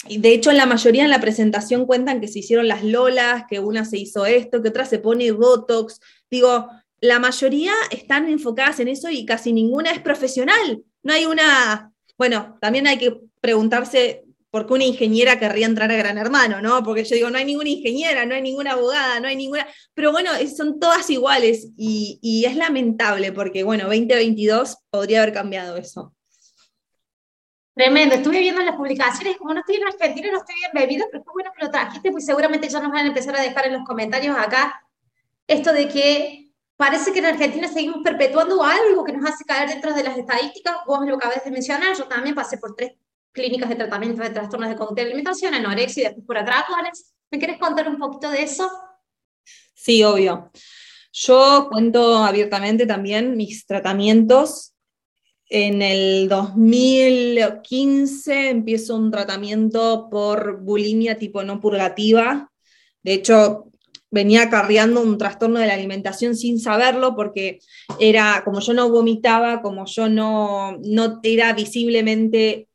Y 0.07 0.19
de 0.19 0.33
hecho, 0.33 0.51
en 0.51 0.57
la 0.57 0.65
mayoría 0.65 1.03
en 1.03 1.09
la 1.09 1.19
presentación 1.19 1.85
cuentan 1.85 2.21
que 2.21 2.27
se 2.27 2.39
hicieron 2.39 2.67
las 2.67 2.83
lolas, 2.83 3.43
que 3.49 3.59
una 3.59 3.83
se 3.83 3.97
hizo 3.97 4.25
esto, 4.25 4.61
que 4.61 4.69
otra 4.69 4.85
se 4.85 4.99
pone 4.99 5.31
Botox. 5.31 5.99
Digo, 6.29 6.69
la 6.99 7.19
mayoría 7.19 7.73
están 7.91 8.27
enfocadas 8.27 8.79
en 8.79 8.87
eso 8.87 9.09
y 9.09 9.25
casi 9.25 9.53
ninguna 9.53 9.91
es 9.91 9.99
profesional. 9.99 10.83
No 11.03 11.13
hay 11.13 11.25
una, 11.25 11.91
bueno, 12.17 12.57
también 12.59 12.87
hay 12.87 12.97
que 12.97 13.19
preguntarse 13.39 14.23
por 14.49 14.65
qué 14.65 14.73
una 14.73 14.85
ingeniera 14.85 15.39
querría 15.39 15.65
entrar 15.65 15.91
a 15.91 15.95
Gran 15.95 16.17
Hermano, 16.17 16.61
¿no? 16.61 16.83
Porque 16.83 17.03
yo 17.03 17.15
digo, 17.15 17.29
no 17.29 17.37
hay 17.37 17.45
ninguna 17.45 17.69
ingeniera, 17.69 18.25
no 18.25 18.33
hay 18.33 18.41
ninguna 18.41 18.71
abogada, 18.71 19.19
no 19.19 19.27
hay 19.27 19.35
ninguna, 19.35 19.67
pero 19.93 20.11
bueno, 20.11 20.31
son 20.55 20.79
todas 20.79 21.09
iguales 21.09 21.69
y, 21.77 22.43
es 22.47 22.55
lamentable 22.55 23.31
porque, 23.31 23.63
bueno, 23.63 23.85
2022 23.85 24.77
podría 24.89 25.21
haber 25.21 25.33
cambiado 25.33 25.77
eso. 25.77 26.13
Tremendo, 27.75 28.15
estuve 28.15 28.39
viendo 28.39 28.63
las 28.63 28.75
publicaciones, 28.75 29.37
como 29.37 29.53
no 29.53 29.59
estoy 29.59 29.75
en 29.75 29.87
Argentina, 29.87 30.29
no 30.31 30.39
estoy 30.39 30.55
bien 30.55 30.71
bebido, 30.73 31.05
pero 31.11 31.23
qué 31.23 31.29
bueno 31.31 31.51
que 31.55 31.65
lo 31.65 31.69
trajiste, 31.69 32.11
pues 32.11 32.25
seguramente 32.25 32.69
ya 32.69 32.79
nos 32.79 32.91
van 32.91 33.05
a 33.05 33.09
empezar 33.09 33.35
a 33.35 33.41
dejar 33.41 33.67
en 33.67 33.73
los 33.73 33.83
comentarios 33.83 34.35
acá 34.35 34.81
esto 35.45 35.71
de 35.71 35.87
que 35.87 36.46
parece 36.77 37.11
que 37.11 37.19
en 37.19 37.25
Argentina 37.25 37.67
seguimos 37.67 38.01
perpetuando 38.03 38.63
algo 38.63 39.03
que 39.03 39.13
nos 39.13 39.29
hace 39.29 39.43
caer 39.43 39.69
dentro 39.69 39.93
de 39.93 40.03
las 40.03 40.17
estadísticas. 40.17 40.77
Vos 40.85 41.05
lo 41.05 41.15
acabas 41.15 41.43
de 41.43 41.51
mencionar, 41.51 41.97
yo 41.97 42.05
también 42.05 42.35
pasé 42.35 42.57
por 42.57 42.75
tres 42.75 42.93
clínicas 43.31 43.69
de 43.69 43.75
tratamiento 43.75 44.21
de 44.21 44.29
trastornos 44.29 44.69
de 44.69 44.75
conducta 44.75 45.01
y 45.01 45.05
alimentación, 45.05 45.53
anorexia 45.53 46.01
y 46.01 46.05
después 46.05 46.25
por 46.25 46.37
atracones. 46.37 47.13
¿Me 47.29 47.39
quieres 47.39 47.59
contar 47.59 47.89
un 47.89 47.97
poquito 47.97 48.29
de 48.29 48.43
eso? 48.43 48.69
Sí, 49.73 50.03
obvio. 50.03 50.51
Yo 51.11 51.67
cuento 51.69 52.17
abiertamente 52.17 52.85
también 52.85 53.35
mis 53.35 53.65
tratamientos. 53.65 54.73
En 55.49 55.81
el 55.81 56.29
2015 56.29 58.49
empiezo 58.49 58.95
un 58.95 59.11
tratamiento 59.11 60.07
por 60.11 60.61
bulimia 60.61 61.17
tipo 61.17 61.43
no 61.43 61.59
purgativa. 61.59 62.51
De 63.01 63.13
hecho, 63.13 63.71
venía 64.09 64.43
acarreando 64.43 65.01
un 65.01 65.17
trastorno 65.17 65.59
de 65.59 65.67
la 65.67 65.73
alimentación 65.73 66.35
sin 66.35 66.59
saberlo, 66.59 67.15
porque 67.15 67.59
era, 67.99 68.41
como 68.45 68.59
yo 68.61 68.73
no 68.73 68.89
vomitaba, 68.89 69.61
como 69.61 69.85
yo 69.85 70.07
no, 70.09 70.77
no 70.83 71.19
era 71.23 71.53
visiblemente 71.53 72.67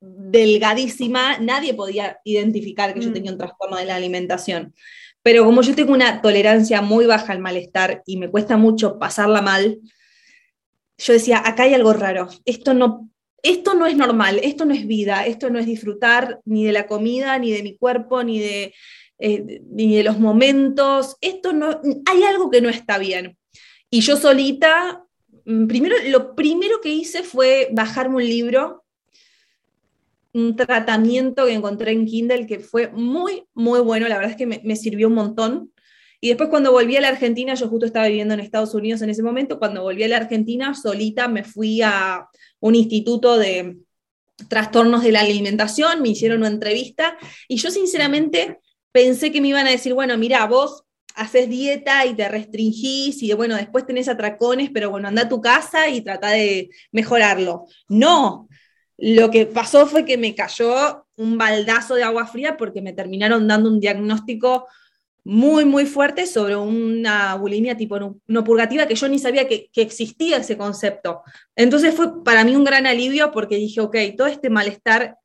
delgadísima, 0.00 1.38
nadie 1.38 1.74
podía 1.74 2.18
identificar 2.24 2.94
que 2.94 3.00
yo 3.00 3.10
mm. 3.10 3.12
tenía 3.12 3.32
un 3.32 3.38
trastorno 3.38 3.76
de 3.76 3.86
la 3.86 3.96
alimentación. 3.96 4.74
Pero 5.22 5.44
como 5.44 5.62
yo 5.62 5.74
tengo 5.74 5.94
una 5.94 6.20
tolerancia 6.20 6.82
muy 6.82 7.06
baja 7.06 7.32
al 7.32 7.38
malestar 7.38 8.02
y 8.04 8.18
me 8.18 8.30
cuesta 8.30 8.56
mucho 8.56 8.98
pasarla 8.98 9.40
mal, 9.40 9.78
yo 10.98 11.12
decía, 11.12 11.42
acá 11.44 11.64
hay 11.64 11.74
algo 11.74 11.92
raro, 11.92 12.28
esto 12.44 12.74
no, 12.74 13.08
esto 13.42 13.74
no 13.74 13.86
es 13.86 13.96
normal, 13.96 14.38
esto 14.42 14.64
no 14.64 14.74
es 14.74 14.86
vida, 14.86 15.26
esto 15.26 15.50
no 15.50 15.58
es 15.58 15.66
disfrutar 15.66 16.40
ni 16.44 16.64
de 16.64 16.72
la 16.72 16.86
comida, 16.86 17.38
ni 17.38 17.50
de 17.50 17.62
mi 17.62 17.76
cuerpo, 17.76 18.22
ni 18.22 18.38
de, 18.38 18.74
eh, 19.18 19.62
ni 19.70 19.96
de 19.96 20.04
los 20.04 20.18
momentos. 20.18 21.16
Esto 21.20 21.52
no, 21.52 21.80
hay 22.06 22.22
algo 22.24 22.50
que 22.50 22.60
no 22.60 22.68
está 22.68 22.98
bien. 22.98 23.36
Y 23.90 24.00
yo 24.00 24.16
solita, 24.16 25.04
mm, 25.44 25.66
primero, 25.66 25.96
lo 26.08 26.34
primero 26.34 26.80
que 26.80 26.90
hice 26.90 27.22
fue 27.22 27.68
bajarme 27.72 28.16
un 28.16 28.24
libro, 28.24 28.84
un 30.32 30.56
tratamiento 30.56 31.46
que 31.46 31.52
encontré 31.52 31.92
en 31.92 32.06
Kindle 32.06 32.46
que 32.46 32.58
fue 32.58 32.88
muy, 32.88 33.44
muy 33.54 33.80
bueno. 33.80 34.08
La 34.08 34.16
verdad 34.16 34.32
es 34.32 34.36
que 34.36 34.46
me, 34.46 34.60
me 34.64 34.76
sirvió 34.76 35.08
un 35.08 35.14
montón. 35.14 35.72
Y 36.20 36.28
después 36.28 36.48
cuando 36.48 36.72
volví 36.72 36.96
a 36.96 37.00
la 37.00 37.08
Argentina, 37.08 37.54
yo 37.54 37.68
justo 37.68 37.86
estaba 37.86 38.08
viviendo 38.08 38.34
en 38.34 38.40
Estados 38.40 38.74
Unidos 38.74 39.02
en 39.02 39.10
ese 39.10 39.22
momento, 39.22 39.58
cuando 39.58 39.82
volví 39.82 40.02
a 40.04 40.08
la 40.08 40.16
Argentina, 40.16 40.74
solita 40.74 41.28
me 41.28 41.44
fui 41.44 41.82
a 41.82 42.26
un 42.60 42.74
instituto 42.74 43.36
de 43.36 43.76
trastornos 44.48 45.02
de 45.02 45.12
la 45.12 45.20
alimentación, 45.20 46.02
me 46.02 46.08
hicieron 46.08 46.38
una 46.38 46.48
entrevista 46.48 47.16
y 47.46 47.56
yo 47.56 47.70
sinceramente 47.70 48.58
pensé 48.94 49.32
que 49.32 49.40
me 49.40 49.48
iban 49.48 49.66
a 49.66 49.72
decir, 49.72 49.92
bueno, 49.92 50.16
mira, 50.16 50.46
vos 50.46 50.84
haces 51.16 51.48
dieta 51.48 52.06
y 52.06 52.14
te 52.14 52.28
restringís 52.28 53.24
y 53.24 53.32
bueno, 53.32 53.56
después 53.56 53.84
tenés 53.86 54.08
atracones, 54.08 54.70
pero 54.72 54.88
bueno, 54.88 55.08
anda 55.08 55.22
a 55.22 55.28
tu 55.28 55.40
casa 55.40 55.88
y 55.88 56.00
trata 56.00 56.30
de 56.30 56.70
mejorarlo. 56.92 57.66
No, 57.88 58.48
lo 58.96 59.32
que 59.32 59.46
pasó 59.46 59.88
fue 59.88 60.04
que 60.04 60.16
me 60.16 60.36
cayó 60.36 61.06
un 61.16 61.36
baldazo 61.36 61.96
de 61.96 62.04
agua 62.04 62.28
fría 62.28 62.56
porque 62.56 62.82
me 62.82 62.92
terminaron 62.92 63.48
dando 63.48 63.68
un 63.68 63.80
diagnóstico 63.80 64.68
muy, 65.24 65.64
muy 65.64 65.86
fuerte 65.86 66.26
sobre 66.26 66.54
una 66.54 67.34
bulimia 67.34 67.76
tipo 67.76 67.98
no, 67.98 68.44
purgativa 68.44 68.86
que 68.86 68.94
yo 68.94 69.08
ni 69.08 69.18
sabía 69.18 69.48
que, 69.48 69.70
que, 69.72 69.82
existía 69.82 70.36
ese 70.36 70.56
concepto. 70.56 71.22
Entonces 71.56 71.96
fue 71.96 72.22
para 72.22 72.44
mí 72.44 72.54
un 72.54 72.62
gran 72.62 72.86
alivio 72.86 73.32
porque 73.32 73.56
dije, 73.56 73.80
ok, 73.80 73.96
todo 74.16 74.28
este 74.28 74.50
malestar 74.50 75.18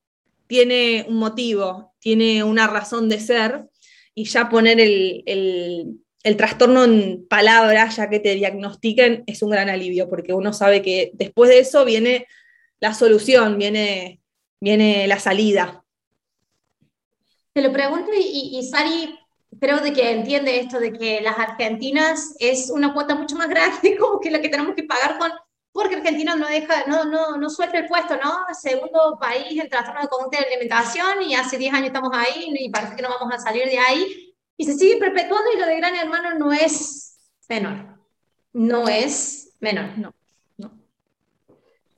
tiene 0.49 1.05
un 1.07 1.17
motivo, 1.17 1.93
tiene 1.99 2.43
una 2.43 2.65
razón 2.65 3.07
de 3.07 3.19
ser, 3.19 3.69
y 4.15 4.23
ya 4.23 4.49
poner 4.49 4.79
el, 4.79 5.99
trastorno 6.37 6.85
en 6.85 7.27
palabras, 7.29 7.97
ya 7.97 8.09
que 8.09 8.19
te 8.19 8.33
diagnostiquen, 8.33 9.23
es 9.27 9.43
un 9.43 9.51
gran 9.51 9.69
alivio, 9.69 10.09
porque 10.09 10.33
uno 10.33 10.51
sabe 10.51 10.81
que 10.81 11.11
después 11.13 11.51
de 11.51 11.59
eso 11.59 11.85
viene 11.85 12.25
la 12.79 12.95
solución, 12.95 13.59
viene, 13.59 14.21
viene 14.59 15.07
la 15.07 15.19
salida. 15.19 15.85
Te 17.53 17.61
lo 17.61 17.71
pregunto 17.71 18.09
y, 18.11 18.57
y, 18.57 18.63
Sari, 18.63 19.19
creo 19.59 19.81
de 19.81 19.93
que 19.93 20.09
entiende 20.09 20.59
esto 20.59 20.79
de 20.79 20.93
que 20.93 21.21
las 21.21 21.37
argentinas 21.37 22.33
es 22.39 22.71
una 22.71 22.91
cuota 22.91 23.13
mucho 23.13 23.35
más 23.35 23.49
grande 23.49 23.97
como 23.99 24.19
que 24.19 24.31
la 24.31 24.41
que 24.41 24.49
tenemos 24.49 24.73
que 24.73 24.83
pagar 24.83 25.19
con 25.19 25.29
porque 25.71 25.95
Argentina 25.95 26.35
no 26.35 26.47
deja, 26.47 26.85
no, 26.87 27.05
no, 27.05 27.37
no 27.37 27.49
suelta 27.49 27.77
el 27.77 27.87
puesto, 27.87 28.15
¿no? 28.15 28.45
Segundo 28.53 29.17
país 29.19 29.59
en 29.59 29.69
trastorno 29.69 30.01
de 30.01 30.07
conducta 30.07 30.39
de 30.39 30.47
alimentación 30.47 31.21
y 31.23 31.35
hace 31.35 31.57
10 31.57 31.73
años 31.73 31.87
estamos 31.87 32.11
ahí 32.13 32.53
y 32.57 32.69
parece 32.69 32.95
que 32.95 33.01
no 33.01 33.09
vamos 33.09 33.33
a 33.33 33.39
salir 33.39 33.65
de 33.65 33.77
ahí 33.77 34.35
y 34.57 34.65
se 34.65 34.73
sigue 34.73 34.97
perpetuando 34.97 35.51
y 35.55 35.59
lo 35.59 35.65
de 35.65 35.77
Gran 35.77 35.95
Hermano 35.95 36.35
no 36.37 36.51
es 36.51 37.17
menor, 37.47 37.99
no 38.53 38.87
es 38.87 39.53
menor, 39.59 39.97
no. 39.97 40.13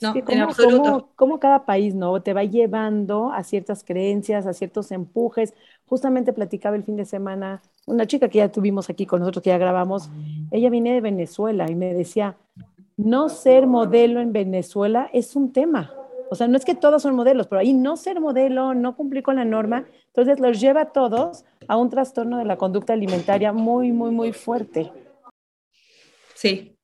No, 0.01 0.15
en 0.15 0.41
absoluto. 0.41 1.11
Cómo, 1.15 1.39
cada 1.39 1.63
país 1.63 1.93
¿no? 1.93 2.19
te 2.23 2.33
va 2.33 2.43
llevando 2.43 3.31
a 3.31 3.43
ciertas 3.43 3.83
creencias, 3.83 4.47
a 4.47 4.53
ciertos 4.53 4.91
empujes. 4.91 5.53
Justamente 5.85 6.33
platicaba 6.33 6.75
el 6.75 6.83
fin 6.83 6.95
de 6.95 7.05
semana 7.05 7.61
una 7.85 8.07
chica 8.07 8.27
que 8.27 8.39
ya 8.39 8.51
tuvimos 8.51 8.89
aquí 8.89 9.05
con 9.05 9.19
nosotros, 9.19 9.43
que 9.43 9.49
ya 9.49 9.57
grabamos, 9.57 10.09
ella 10.49 10.69
viene 10.69 10.93
de 10.93 11.01
Venezuela 11.01 11.69
y 11.69 11.75
me 11.75 11.93
decía, 11.93 12.35
no 12.97 13.29
ser 13.29 13.67
modelo 13.67 14.19
en 14.19 14.33
Venezuela 14.33 15.09
es 15.13 15.35
un 15.35 15.51
tema. 15.53 15.93
O 16.29 16.35
sea, 16.35 16.47
no 16.47 16.55
es 16.55 16.63
que 16.63 16.75
todos 16.75 17.01
son 17.01 17.15
modelos, 17.15 17.47
pero 17.47 17.59
ahí 17.59 17.73
no 17.73 17.97
ser 17.97 18.21
modelo, 18.21 18.73
no 18.73 18.95
cumplir 18.95 19.21
con 19.21 19.35
la 19.35 19.43
norma, 19.43 19.85
entonces 20.07 20.39
los 20.39 20.61
lleva 20.61 20.81
a 20.81 20.91
todos 20.93 21.43
a 21.67 21.75
un 21.75 21.89
trastorno 21.89 22.37
de 22.37 22.45
la 22.45 22.57
conducta 22.57 22.93
alimentaria 22.93 23.51
muy, 23.51 23.91
muy, 23.91 24.11
muy 24.11 24.31
fuerte. 24.31 24.91
Sí. 26.35 26.77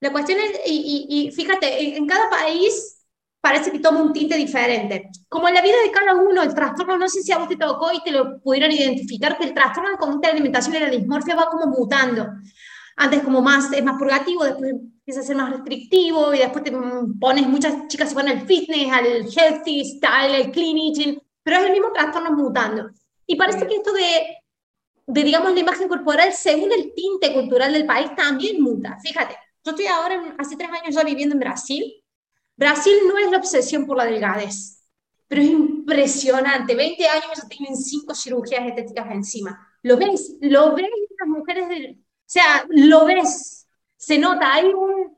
La 0.00 0.10
cuestión 0.10 0.38
es, 0.40 0.60
y, 0.66 1.30
fíjate, 1.34 1.96
en 1.96 2.06
cada 2.06 2.30
país 2.30 3.04
parece 3.42 3.70
que 3.70 3.78
toma 3.78 4.02
un 4.02 4.12
tinte 4.12 4.36
diferente. 4.36 5.10
Como 5.28 5.48
en 5.48 5.54
la 5.54 5.62
vida 5.62 5.76
de 5.84 5.90
cada 5.90 6.14
uno, 6.14 6.42
el 6.42 6.54
trastorno, 6.54 6.96
no 6.96 7.08
sé 7.08 7.22
si 7.22 7.32
a 7.32 7.38
vos 7.38 7.48
te 7.48 7.56
tocó 7.56 7.92
y 7.92 8.02
te 8.02 8.10
lo 8.10 8.40
pudieron 8.40 8.72
identificar, 8.72 9.36
que 9.36 9.44
el 9.44 9.54
trastorno 9.54 9.90
de 9.90 9.98
conducta 9.98 10.28
de 10.28 10.32
alimentación 10.32 10.76
y 10.76 10.80
la 10.80 10.88
dismorfia 10.88 11.36
va 11.36 11.50
como 11.50 11.66
mutando. 11.66 12.26
Antes 13.02 13.22
como 13.22 13.40
más, 13.40 13.72
es 13.72 13.82
más 13.82 13.96
purgativo, 13.96 14.44
después 14.44 14.72
empieza 14.72 15.20
a 15.20 15.22
ser 15.22 15.34
más 15.34 15.50
restrictivo 15.50 16.34
y 16.34 16.38
después 16.38 16.62
te 16.62 16.70
pones, 17.18 17.48
muchas 17.48 17.88
chicas 17.88 18.10
se 18.10 18.14
van 18.14 18.28
al 18.28 18.46
fitness, 18.46 18.92
al 18.92 19.06
healthy 19.34 19.82
style, 19.86 20.34
al 20.34 20.50
clean 20.50 20.76
eating, 20.76 21.18
pero 21.42 21.56
es 21.56 21.64
el 21.64 21.72
mismo 21.72 21.90
trastorno 21.92 22.32
mutando. 22.32 22.90
Y 23.26 23.36
parece 23.36 23.66
que 23.66 23.76
esto 23.76 23.94
de, 23.94 24.36
de, 25.06 25.22
digamos, 25.22 25.54
la 25.54 25.60
imagen 25.60 25.88
corporal, 25.88 26.30
según 26.34 26.72
el 26.72 26.92
tinte 26.92 27.32
cultural 27.32 27.72
del 27.72 27.86
país, 27.86 28.14
también 28.14 28.60
muta. 28.60 28.98
Fíjate, 29.02 29.34
yo 29.64 29.70
estoy 29.70 29.86
ahora, 29.86 30.34
hace 30.36 30.56
tres 30.56 30.68
años 30.68 30.94
ya 30.94 31.02
viviendo 31.02 31.34
en 31.34 31.40
Brasil, 31.40 32.04
Brasil 32.54 32.96
no 33.08 33.16
es 33.16 33.30
la 33.30 33.38
obsesión 33.38 33.86
por 33.86 33.96
la 33.96 34.04
delgadez, 34.04 34.84
pero 35.26 35.40
es 35.40 35.48
impresionante. 35.48 36.74
20 36.74 37.08
años 37.08 37.30
ya 37.34 37.48
tienen 37.48 37.74
cinco 37.74 38.14
cirugías 38.14 38.66
estéticas 38.66 39.10
encima. 39.10 39.58
¿Lo 39.84 39.96
ves? 39.96 40.36
¿Lo 40.42 40.74
ves 40.74 40.90
las 41.18 41.28
mujeres? 41.28 41.64
o 41.64 42.09
sea, 42.30 42.64
lo 42.68 43.06
ves. 43.06 43.66
Se 43.96 44.18
nota, 44.18 44.54
hay 44.54 44.66
un, 44.66 45.16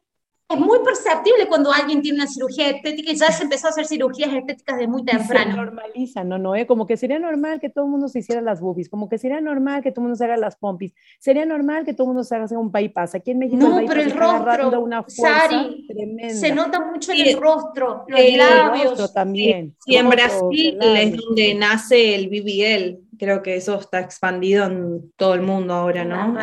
es 0.53 0.61
muy 0.61 0.79
perceptible 0.85 1.47
cuando 1.49 1.73
alguien 1.73 2.03
tiene 2.03 2.19
una 2.19 2.27
cirugía 2.27 2.71
estética 2.71 3.13
y 3.13 3.17
ya 3.17 3.31
se 3.31 3.45
empezó 3.45 3.67
a 3.67 3.71
hacer 3.71 3.87
cirugías 3.87 4.33
estéticas 4.33 4.79
de 4.79 4.87
muy 4.87 5.05
temprano. 5.05 5.51
Se 5.51 5.57
normaliza, 5.57 6.25
¿no, 6.25 6.39
no? 6.39 6.53
Como 6.67 6.87
que 6.87 6.97
sería 6.97 7.19
normal 7.19 7.61
que 7.61 7.71
todo 7.71 7.85
el 7.87 7.91
mundo 7.91 8.09
se 8.09 8.21
hiciera 8.21 8.41
las 8.41 8.61
boobies, 8.61 8.89
como 8.89 9.09
que 9.09 9.19
sería 9.19 9.41
normal 9.41 9.83
que 9.83 9.91
todo 9.91 10.03
el 10.03 10.09
mundo 10.09 10.17
se 10.17 10.25
haga 10.25 10.37
las 10.37 10.57
pompis, 10.57 10.95
sería 11.19 11.47
normal 11.47 11.85
que 11.85 11.95
todo 11.95 12.05
el 12.07 12.09
mundo 12.09 12.25
se 12.25 12.35
haga 12.35 12.47
un 12.59 12.71
bypass. 12.71 13.15
Aquí 13.15 13.31
en 13.31 13.39
México 13.39 13.67
no, 13.67 13.81
pero 13.87 14.01
el 14.01 14.11
rostro, 14.11 14.81
una 14.81 15.05
Sari, 15.07 15.87
se 16.31 16.53
nota 16.53 16.81
mucho 16.81 17.13
en 17.13 17.29
el 17.29 17.41
rostro, 17.41 18.05
los 18.09 18.37
labios. 18.37 19.13
también. 19.13 19.75
Y 19.87 19.97
en 19.97 20.09
Brasil 20.09 20.79
es 20.81 21.17
donde 21.17 21.55
nace 21.55 22.15
el 22.15 22.29
BBL, 22.29 23.12
creo 23.19 23.43
que 23.43 23.57
eso 23.57 23.79
está 23.79 24.01
expandido 24.01 24.67
en 24.67 25.13
todo 25.17 25.35
el 25.35 25.43
mundo 25.43 25.75
ahora, 25.75 26.05
¿no? 26.05 26.37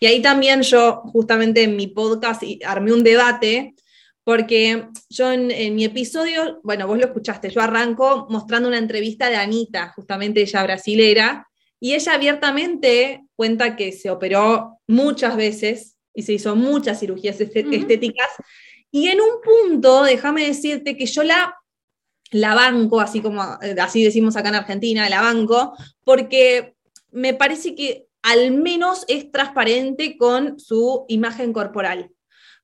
Y 0.00 0.06
ahí 0.06 0.22
también 0.22 0.62
yo, 0.62 1.02
justamente 1.12 1.64
en 1.64 1.76
mi 1.76 1.88
podcast, 1.88 2.42
armé 2.64 2.92
un 2.92 3.04
debate, 3.04 3.74
porque 4.24 4.88
yo 5.08 5.32
en, 5.32 5.74
mi 5.74 5.84
episodio, 5.84 6.60
bueno, 6.62 6.86
vos 6.86 6.98
lo 6.98 7.06
escuchaste, 7.06 7.50
yo 7.50 7.60
arranco 7.60 8.26
mostrando 8.28 8.68
una 8.68 8.78
entrevista 8.78 9.28
de 9.28 9.36
Anita, 9.36 9.92
justamente 9.96 10.42
ella 10.42 10.62
brasilera, 10.62 11.48
y 11.80 11.94
ella 11.94 12.14
abiertamente 12.14 13.24
cuenta 13.36 13.76
que 13.76 13.92
se 13.92 14.10
operó 14.10 14.80
muchas 14.86 15.36
veces 15.36 15.96
y 16.12 16.22
se 16.22 16.34
hizo 16.34 16.56
muchas 16.56 17.00
cirugías 17.00 17.40
estéticas. 17.40 18.28
Y 18.90 19.08
en 19.08 19.20
un 19.20 19.40
punto, 19.42 20.02
déjame 20.02 20.46
decirte 20.46 20.96
que 20.96 21.06
yo 21.06 21.22
la 21.22 21.54
la 22.30 22.54
banco, 22.54 23.00
así 23.00 23.20
como 23.20 23.42
eh, 23.62 23.74
así 23.80 24.04
decimos 24.04 24.36
acá 24.36 24.50
en 24.50 24.56
Argentina, 24.56 25.08
la 25.08 25.20
banco, 25.20 25.74
porque 26.04 26.74
me 27.10 27.34
parece 27.34 27.74
que 27.74 28.06
al 28.22 28.52
menos 28.52 29.04
es 29.08 29.30
transparente 29.30 30.16
con 30.16 30.58
su 30.58 31.04
imagen 31.08 31.52
corporal. 31.52 32.10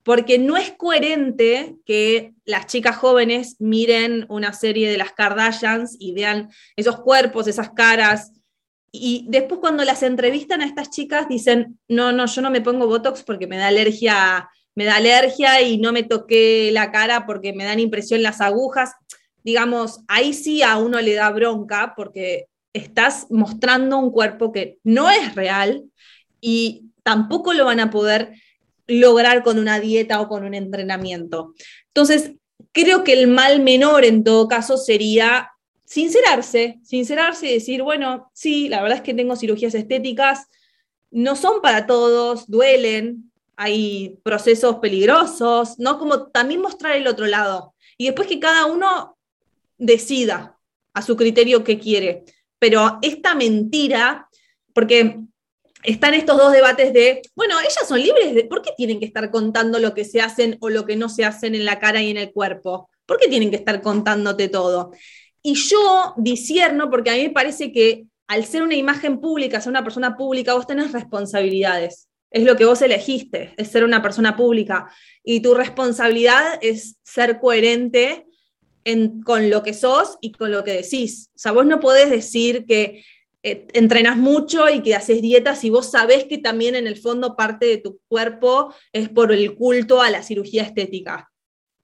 Porque 0.02 0.38
no 0.38 0.58
es 0.58 0.72
coherente 0.72 1.76
que 1.86 2.34
las 2.44 2.66
chicas 2.66 2.96
jóvenes 2.96 3.56
miren 3.58 4.26
una 4.28 4.52
serie 4.52 4.90
de 4.90 4.98
las 4.98 5.12
Kardashians 5.12 5.96
y 5.98 6.12
vean 6.12 6.50
esos 6.76 7.00
cuerpos, 7.00 7.48
esas 7.48 7.70
caras, 7.70 8.30
y 8.96 9.26
después 9.28 9.58
cuando 9.58 9.82
las 9.82 10.04
entrevistan 10.04 10.60
a 10.60 10.66
estas 10.66 10.88
chicas 10.88 11.26
dicen, 11.28 11.80
no, 11.88 12.12
no, 12.12 12.26
yo 12.26 12.40
no 12.42 12.50
me 12.52 12.60
pongo 12.60 12.86
Botox 12.86 13.24
porque 13.24 13.48
me 13.48 13.56
da 13.56 13.66
alergia, 13.66 14.48
me 14.76 14.84
da 14.84 14.94
alergia 14.94 15.60
y 15.62 15.78
no 15.78 15.90
me 15.90 16.04
toqué 16.04 16.70
la 16.72 16.92
cara 16.92 17.26
porque 17.26 17.52
me 17.52 17.64
dan 17.64 17.80
impresión 17.80 18.22
las 18.22 18.40
agujas 18.40 18.92
digamos, 19.44 20.00
ahí 20.08 20.32
sí 20.32 20.62
a 20.62 20.78
uno 20.78 21.00
le 21.00 21.14
da 21.14 21.30
bronca 21.30 21.92
porque 21.96 22.46
estás 22.72 23.26
mostrando 23.30 23.98
un 23.98 24.10
cuerpo 24.10 24.50
que 24.50 24.78
no 24.82 25.10
es 25.10 25.34
real 25.34 25.84
y 26.40 26.86
tampoco 27.04 27.52
lo 27.52 27.66
van 27.66 27.78
a 27.78 27.90
poder 27.90 28.32
lograr 28.86 29.42
con 29.42 29.58
una 29.58 29.78
dieta 29.78 30.20
o 30.20 30.28
con 30.28 30.44
un 30.44 30.54
entrenamiento. 30.54 31.54
Entonces, 31.88 32.32
creo 32.72 33.04
que 33.04 33.12
el 33.12 33.28
mal 33.28 33.60
menor 33.60 34.04
en 34.04 34.24
todo 34.24 34.48
caso 34.48 34.76
sería 34.76 35.50
sincerarse, 35.84 36.80
sincerarse 36.82 37.46
y 37.46 37.54
decir, 37.54 37.82
bueno, 37.82 38.30
sí, 38.32 38.68
la 38.68 38.82
verdad 38.82 38.98
es 38.98 39.02
que 39.04 39.14
tengo 39.14 39.36
cirugías 39.36 39.74
estéticas, 39.74 40.48
no 41.10 41.36
son 41.36 41.60
para 41.62 41.86
todos, 41.86 42.48
duelen, 42.48 43.30
hay 43.56 44.18
procesos 44.24 44.76
peligrosos, 44.76 45.78
¿no? 45.78 45.98
Como 45.98 46.26
también 46.26 46.60
mostrar 46.60 46.96
el 46.96 47.06
otro 47.06 47.26
lado. 47.26 47.74
Y 47.96 48.06
después 48.06 48.26
que 48.26 48.40
cada 48.40 48.66
uno 48.66 49.13
decida 49.78 50.58
a 50.92 51.02
su 51.02 51.16
criterio 51.16 51.64
qué 51.64 51.78
quiere. 51.78 52.24
Pero 52.58 52.98
esta 53.02 53.34
mentira, 53.34 54.28
porque 54.72 55.18
están 55.82 56.14
estos 56.14 56.38
dos 56.38 56.52
debates 56.52 56.92
de, 56.92 57.22
bueno, 57.34 57.60
ellas 57.60 57.86
son 57.86 58.00
libres 58.00 58.34
de, 58.34 58.44
¿por 58.44 58.62
qué 58.62 58.70
tienen 58.76 58.98
que 58.98 59.06
estar 59.06 59.30
contando 59.30 59.78
lo 59.78 59.92
que 59.94 60.04
se 60.04 60.20
hacen 60.20 60.56
o 60.60 60.70
lo 60.70 60.86
que 60.86 60.96
no 60.96 61.08
se 61.08 61.24
hacen 61.24 61.54
en 61.54 61.64
la 61.64 61.78
cara 61.78 62.02
y 62.02 62.10
en 62.10 62.16
el 62.16 62.32
cuerpo? 62.32 62.88
¿Por 63.06 63.18
qué 63.18 63.28
tienen 63.28 63.50
que 63.50 63.56
estar 63.56 63.82
contándote 63.82 64.48
todo? 64.48 64.92
Y 65.42 65.54
yo 65.54 66.14
disierno 66.16 66.90
porque 66.90 67.10
a 67.10 67.14
mí 67.14 67.24
me 67.24 67.30
parece 67.30 67.70
que 67.70 68.06
al 68.26 68.46
ser 68.46 68.62
una 68.62 68.74
imagen 68.74 69.20
pública, 69.20 69.60
ser 69.60 69.70
una 69.70 69.84
persona 69.84 70.16
pública, 70.16 70.54
vos 70.54 70.66
tenés 70.66 70.92
responsabilidades. 70.92 72.08
Es 72.30 72.44
lo 72.44 72.56
que 72.56 72.64
vos 72.64 72.80
elegiste, 72.80 73.52
es 73.56 73.68
ser 73.68 73.84
una 73.84 74.00
persona 74.00 74.36
pública. 74.36 74.90
Y 75.22 75.40
tu 75.40 75.54
responsabilidad 75.54 76.58
es 76.62 76.96
ser 77.04 77.38
coherente 77.38 78.26
con 79.24 79.50
lo 79.50 79.62
que 79.62 79.74
sos 79.74 80.18
y 80.20 80.32
con 80.32 80.50
lo 80.50 80.64
que 80.64 80.72
decís. 80.72 81.30
O 81.34 81.38
sea, 81.38 81.52
vos 81.52 81.66
no 81.66 81.80
podés 81.80 82.10
decir 82.10 82.66
que 82.66 83.04
eh, 83.42 83.66
entrenas 83.74 84.16
mucho 84.16 84.68
y 84.70 84.82
que 84.82 84.94
haces 84.94 85.20
dietas 85.20 85.64
y 85.64 85.70
vos 85.70 85.90
sabés 85.90 86.24
que 86.24 86.38
también 86.38 86.74
en 86.74 86.86
el 86.86 86.96
fondo 86.96 87.36
parte 87.36 87.66
de 87.66 87.78
tu 87.78 88.00
cuerpo 88.08 88.74
es 88.92 89.10
por 89.10 89.32
el 89.32 89.54
culto 89.54 90.00
a 90.00 90.10
la 90.10 90.22
cirugía 90.22 90.62
estética. 90.62 91.30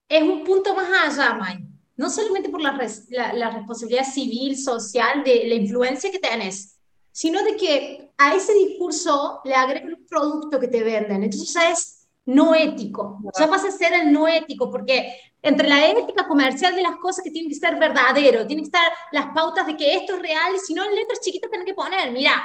Es 0.09 0.23
un 0.23 0.43
punto 0.43 0.75
más 0.75 1.19
allá, 1.19 1.35
May. 1.35 1.59
No 1.97 2.09
solamente 2.09 2.49
por 2.49 2.63
la, 2.63 2.79
la, 3.11 3.51
responsabilidad 3.51 4.07
civil, 4.11 4.57
social, 4.57 5.23
de 5.23 5.47
la 5.47 5.55
influencia 5.55 6.11
que 6.11 6.19
tenés, 6.19 6.79
sino 7.13 7.43
de 7.45 7.57
que 7.57 8.11
a 8.17 8.35
ese 8.35 8.55
discurso 8.55 9.41
le 9.45 9.55
agregan 9.55 9.93
un 9.93 10.07
producto 10.07 10.59
que 10.59 10.69
te 10.69 10.83
venden. 10.83 11.25
Entonces 11.25 11.53
ya 11.53 11.71
es 11.71 12.00
no 12.31 12.55
ético. 12.55 13.19
Ya 13.39 13.49
pasa 13.49 13.69
a 13.69 13.73
ser 13.73 13.93
el 13.93 14.13
no 14.13 14.29
ético, 14.29 14.71
porque 14.71 15.17
entre 15.43 15.69
la 15.69 15.89
ética 15.89 16.27
comercial 16.27 16.75
de 16.75 16.83
las 16.83 16.97
cosas 16.97 17.25
que 17.25 17.31
tienen 17.31 17.51
que 17.51 17.57
ser 17.57 17.77
verdadero, 17.77 18.47
tienen 18.47 18.65
que 18.65 18.69
estar 18.69 18.93
las 19.13 19.27
pautas 19.35 19.67
de 19.67 19.77
que 19.77 19.97
esto 19.97 20.15
es 20.15 20.23
real, 20.23 20.55
y 20.55 20.59
si 20.59 20.75
no, 20.75 20.85
en 20.85 20.95
letras 20.95 21.21
chiquitas 21.21 21.51
tienen 21.51 21.67
que 21.67 21.75
poner, 21.75 22.13
mira, 22.13 22.43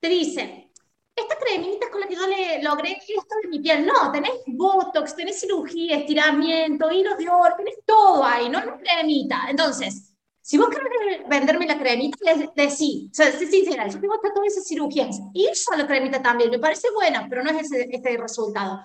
te 0.00 0.08
dicen, 0.08 0.70
esta 1.14 1.36
cremita 1.38 1.86
es 1.86 1.92
con 1.92 2.00
la 2.00 2.06
que 2.06 2.14
yo 2.14 2.26
le 2.26 2.62
logré 2.62 2.92
esto 2.92 3.34
de 3.42 3.48
mi 3.48 3.60
piel. 3.60 3.86
No, 3.86 4.12
tenés 4.12 4.32
botox, 4.46 5.16
tenés 5.16 5.40
cirugía, 5.40 5.96
estiramiento, 5.96 6.90
hilos 6.90 7.16
de 7.16 7.28
oro, 7.28 7.54
tenés 7.56 7.78
todo 7.86 8.22
ahí, 8.22 8.48
no 8.50 8.58
una 8.58 8.78
cremita. 8.78 9.46
Entonces, 9.48 10.14
si 10.42 10.58
vos 10.58 10.68
querés 10.68 11.26
venderme 11.28 11.66
la 11.66 11.78
cremita, 11.78 12.18
les 12.22 12.54
decís, 12.54 13.10
o 13.10 13.14
sea, 13.14 13.32
sé 13.32 13.46
sincera, 13.46 13.88
yo 13.88 13.98
tengo 13.98 14.14
todas 14.20 14.52
esas 14.52 14.68
cirugías 14.68 15.18
yo 15.34 15.76
la 15.76 15.86
cremita 15.86 16.22
también, 16.22 16.50
me 16.50 16.58
parece 16.58 16.88
buena, 16.94 17.26
pero 17.28 17.42
no 17.42 17.50
es 17.50 17.62
ese, 17.64 17.88
ese 17.90 18.16
resultado. 18.16 18.80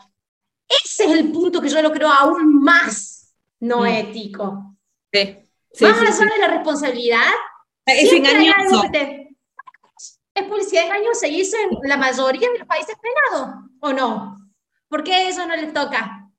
Ese 0.84 1.06
es 1.06 1.12
el 1.12 1.32
punto 1.32 1.62
que 1.62 1.70
yo 1.70 1.82
lo 1.82 1.92
creo 1.92 2.10
aún 2.10 2.62
más 2.62 3.34
no 3.60 3.82
mm. 3.82 3.86
ético. 3.88 4.76
Sí. 5.12 5.38
Más 5.82 6.02
allá 6.02 6.34
de 6.34 6.40
la 6.40 6.48
responsabilidad, 6.48 7.32
es 7.86 8.12
engañoso. 8.12 8.84
Es 10.34 10.44
publicidad 10.48 10.86
engañosa 10.86 11.28
y 11.28 11.42
eso 11.42 11.58
en 11.58 11.90
la 11.90 11.98
mayoría 11.98 12.50
de 12.50 12.60
los 12.60 12.68
países 12.68 12.96
penado, 12.98 13.70
¿o 13.82 13.94
no? 13.94 14.38
¿Por 14.88 15.04
qué 15.04 15.28
eso 15.28 15.46
no 15.46 15.56
les 15.56 15.74
toca? 15.74 16.30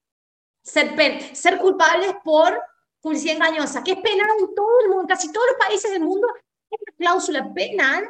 Ser, 0.62 0.94
ser 1.34 1.58
culpables 1.58 2.14
por 2.24 2.58
publicidad 3.00 3.36
engañosa, 3.36 3.82
que 3.82 3.92
es 3.92 3.98
penal 3.98 4.28
en 4.38 4.54
todo 4.54 4.80
el 4.84 4.90
mundo, 4.90 5.06
casi 5.08 5.30
todos 5.32 5.46
los 5.48 5.66
países 5.66 5.90
del 5.90 6.02
mundo, 6.02 6.26
hay 6.34 6.78
una 6.86 6.96
cláusula 6.96 7.52
penal 7.52 8.08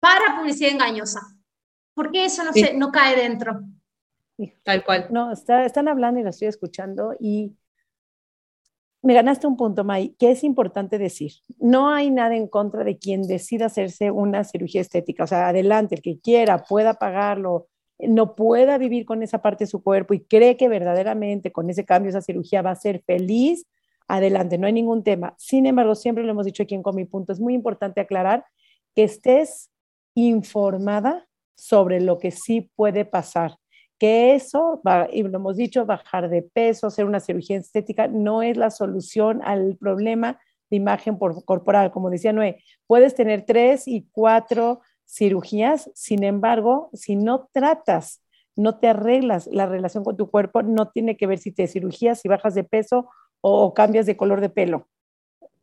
para 0.00 0.38
publicidad 0.38 0.72
engañosa. 0.72 1.20
¿Por 1.94 2.10
qué 2.10 2.26
eso 2.26 2.44
no, 2.44 2.52
se, 2.52 2.74
no 2.74 2.90
cae 2.92 3.16
dentro? 3.16 3.60
Tal 4.62 4.84
cual. 4.84 5.06
No, 5.10 5.32
están 5.32 5.88
hablando 5.88 6.20
y 6.20 6.22
lo 6.22 6.30
estoy 6.30 6.48
escuchando 6.48 7.14
y 7.18 7.56
me 9.02 9.14
ganaste 9.14 9.46
un 9.46 9.56
punto, 9.56 9.84
May, 9.84 10.14
que 10.18 10.30
es 10.30 10.42
importante 10.44 10.98
decir. 10.98 11.32
No 11.58 11.90
hay 11.90 12.10
nada 12.10 12.36
en 12.36 12.48
contra 12.48 12.84
de 12.84 12.98
quien 12.98 13.22
decida 13.22 13.66
hacerse 13.66 14.10
una 14.10 14.44
cirugía 14.44 14.80
estética. 14.80 15.24
O 15.24 15.26
sea, 15.26 15.48
adelante, 15.48 15.94
el 15.94 16.02
que 16.02 16.18
quiera, 16.20 16.64
pueda 16.64 16.94
pagarlo, 16.94 17.68
no 17.98 18.34
pueda 18.34 18.78
vivir 18.78 19.04
con 19.04 19.22
esa 19.22 19.40
parte 19.40 19.64
de 19.64 19.70
su 19.70 19.82
cuerpo 19.82 20.14
y 20.14 20.20
cree 20.20 20.56
que 20.56 20.68
verdaderamente 20.68 21.52
con 21.52 21.70
ese 21.70 21.84
cambio, 21.84 22.10
esa 22.10 22.20
cirugía 22.20 22.62
va 22.62 22.72
a 22.72 22.76
ser 22.76 23.02
feliz, 23.06 23.66
adelante, 24.08 24.58
no 24.58 24.66
hay 24.66 24.72
ningún 24.72 25.02
tema. 25.04 25.34
Sin 25.38 25.66
embargo, 25.66 25.94
siempre 25.94 26.24
lo 26.24 26.30
hemos 26.30 26.46
dicho 26.46 26.62
aquí 26.62 26.74
en 26.74 26.82
Con 26.82 26.96
mi 26.96 27.04
punto, 27.04 27.32
es 27.32 27.40
muy 27.40 27.54
importante 27.54 28.00
aclarar 28.00 28.44
que 28.94 29.04
estés 29.04 29.70
informada 30.14 31.28
sobre 31.56 32.00
lo 32.00 32.18
que 32.18 32.30
sí 32.30 32.70
puede 32.74 33.04
pasar 33.04 33.58
que 33.98 34.34
eso, 34.34 34.80
y 35.12 35.22
lo 35.22 35.36
hemos 35.36 35.56
dicho, 35.56 35.84
bajar 35.84 36.28
de 36.28 36.42
peso, 36.42 36.86
hacer 36.86 37.04
una 37.04 37.20
cirugía 37.20 37.56
estética, 37.56 38.06
no 38.06 38.42
es 38.42 38.56
la 38.56 38.70
solución 38.70 39.40
al 39.44 39.76
problema 39.76 40.38
de 40.70 40.76
imagen 40.76 41.16
corporal. 41.16 41.90
Como 41.90 42.10
decía 42.10 42.32
Noé, 42.32 42.62
puedes 42.86 43.14
tener 43.14 43.44
tres 43.44 43.88
y 43.88 44.06
cuatro 44.12 44.80
cirugías, 45.06 45.90
sin 45.94 46.22
embargo, 46.22 46.90
si 46.92 47.16
no 47.16 47.48
tratas, 47.52 48.22
no 48.54 48.78
te 48.78 48.88
arreglas 48.88 49.46
la 49.46 49.66
relación 49.66 50.04
con 50.04 50.16
tu 50.16 50.30
cuerpo, 50.30 50.62
no 50.62 50.88
tiene 50.88 51.16
que 51.16 51.26
ver 51.26 51.38
si 51.38 51.52
te 51.52 51.66
cirugías, 51.66 52.20
si 52.20 52.28
bajas 52.28 52.54
de 52.54 52.64
peso 52.64 53.08
o, 53.40 53.72
cambias 53.72 54.04
de 54.06 54.16
color 54.16 54.40
de 54.40 54.50
pelo. 54.50 54.88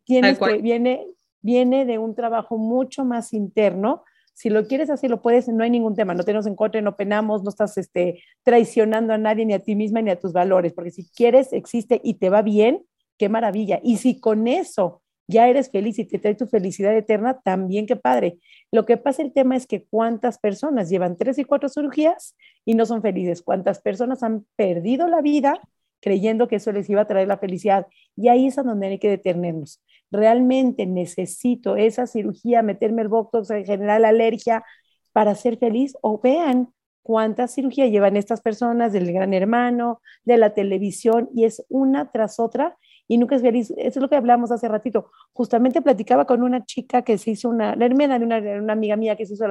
Tienes 0.05 0.39
que, 0.39 0.57
viene, 0.57 1.05
viene 1.41 1.85
de 1.85 1.97
un 1.97 2.15
trabajo 2.15 2.57
mucho 2.57 3.03
más 3.03 3.33
interno. 3.33 4.03
Si 4.35 4.49
lo 4.49 4.67
quieres 4.67 4.89
así, 4.89 5.07
lo 5.07 5.21
puedes, 5.21 5.47
no 5.47 5.63
hay 5.63 5.69
ningún 5.69 5.95
tema, 5.95 6.13
no 6.13 6.23
tenemos 6.23 6.45
en 6.45 6.55
contra, 6.55 6.81
no 6.81 6.97
penamos, 6.97 7.41
no 7.41 7.49
estás 7.49 7.77
este, 7.77 8.21
traicionando 8.43 9.13
a 9.13 9.17
nadie, 9.17 9.45
ni 9.45 9.53
a 9.53 9.59
ti 9.59 9.75
misma, 9.75 10.01
ni 10.01 10.11
a 10.11 10.19
tus 10.19 10.33
valores, 10.33 10.73
porque 10.73 10.91
si 10.91 11.09
quieres, 11.09 11.53
existe 11.53 12.01
y 12.03 12.15
te 12.15 12.29
va 12.29 12.41
bien, 12.41 12.83
qué 13.17 13.29
maravilla. 13.29 13.79
Y 13.81 13.97
si 13.97 14.19
con 14.19 14.49
eso 14.49 15.01
ya 15.27 15.47
eres 15.47 15.71
feliz 15.71 15.97
y 15.99 16.05
te 16.05 16.19
trae 16.19 16.35
tu 16.35 16.47
felicidad 16.47 16.95
eterna, 16.95 17.39
también 17.43 17.85
qué 17.85 17.95
padre. 17.95 18.37
Lo 18.71 18.85
que 18.85 18.97
pasa 18.97 19.21
el 19.21 19.31
tema 19.31 19.55
es 19.55 19.65
que 19.67 19.85
cuántas 19.85 20.37
personas 20.37 20.89
llevan 20.89 21.15
tres 21.15 21.39
y 21.39 21.45
cuatro 21.45 21.69
cirugías 21.69 22.35
y 22.65 22.75
no 22.75 22.85
son 22.85 23.01
felices, 23.01 23.41
cuántas 23.41 23.79
personas 23.79 24.21
han 24.21 24.45
perdido 24.57 25.07
la 25.07 25.21
vida 25.21 25.61
creyendo 26.01 26.47
que 26.47 26.57
eso 26.57 26.71
les 26.71 26.87
iba 26.89 27.01
a 27.01 27.07
traer 27.07 27.27
la 27.27 27.39
felicidad. 27.39 27.87
Y 28.15 28.27
ahí 28.27 28.45
es 28.45 28.59
a 28.59 28.63
donde 28.63 28.87
hay 28.87 28.99
que 28.99 29.09
detenernos. 29.09 29.81
Realmente 30.15 30.85
necesito 30.85 31.75
esa 31.75 32.07
cirugía, 32.07 32.61
meterme 32.61 33.01
el 33.01 33.07
botox, 33.07 33.49
generar 33.49 34.01
la 34.01 34.09
alergia 34.09 34.63
para 35.11 35.35
ser 35.35 35.57
feliz 35.57 35.95
o 36.01 36.19
vean 36.19 36.69
cuántas 37.01 37.53
cirugías 37.53 37.91
llevan 37.91 38.17
estas 38.17 38.41
personas 38.41 38.91
del 38.91 39.13
gran 39.13 39.33
hermano, 39.33 40.01
de 40.23 40.37
la 40.37 40.53
televisión 40.53 41.29
y 41.33 41.45
es 41.45 41.63
una 41.69 42.11
tras 42.11 42.39
otra 42.39 42.77
y 43.07 43.17
nunca 43.17 43.35
es 43.35 43.41
feliz. 43.41 43.71
Eso 43.77 43.99
es 43.99 44.01
lo 44.01 44.09
que 44.09 44.15
hablamos 44.15 44.51
hace 44.51 44.67
ratito. 44.67 45.11
Justamente 45.33 45.81
platicaba 45.81 46.25
con 46.25 46.41
una 46.41 46.65
chica 46.65 47.03
que 47.03 47.17
se 47.17 47.31
hizo 47.31 47.49
una, 47.49 47.75
la 47.75 47.85
hermana 47.85 48.17
de 48.17 48.59
una, 48.59 48.73
amiga 48.73 48.95
mía 48.95 49.15
que 49.15 49.25
se 49.25 49.35
hizo 49.35 49.45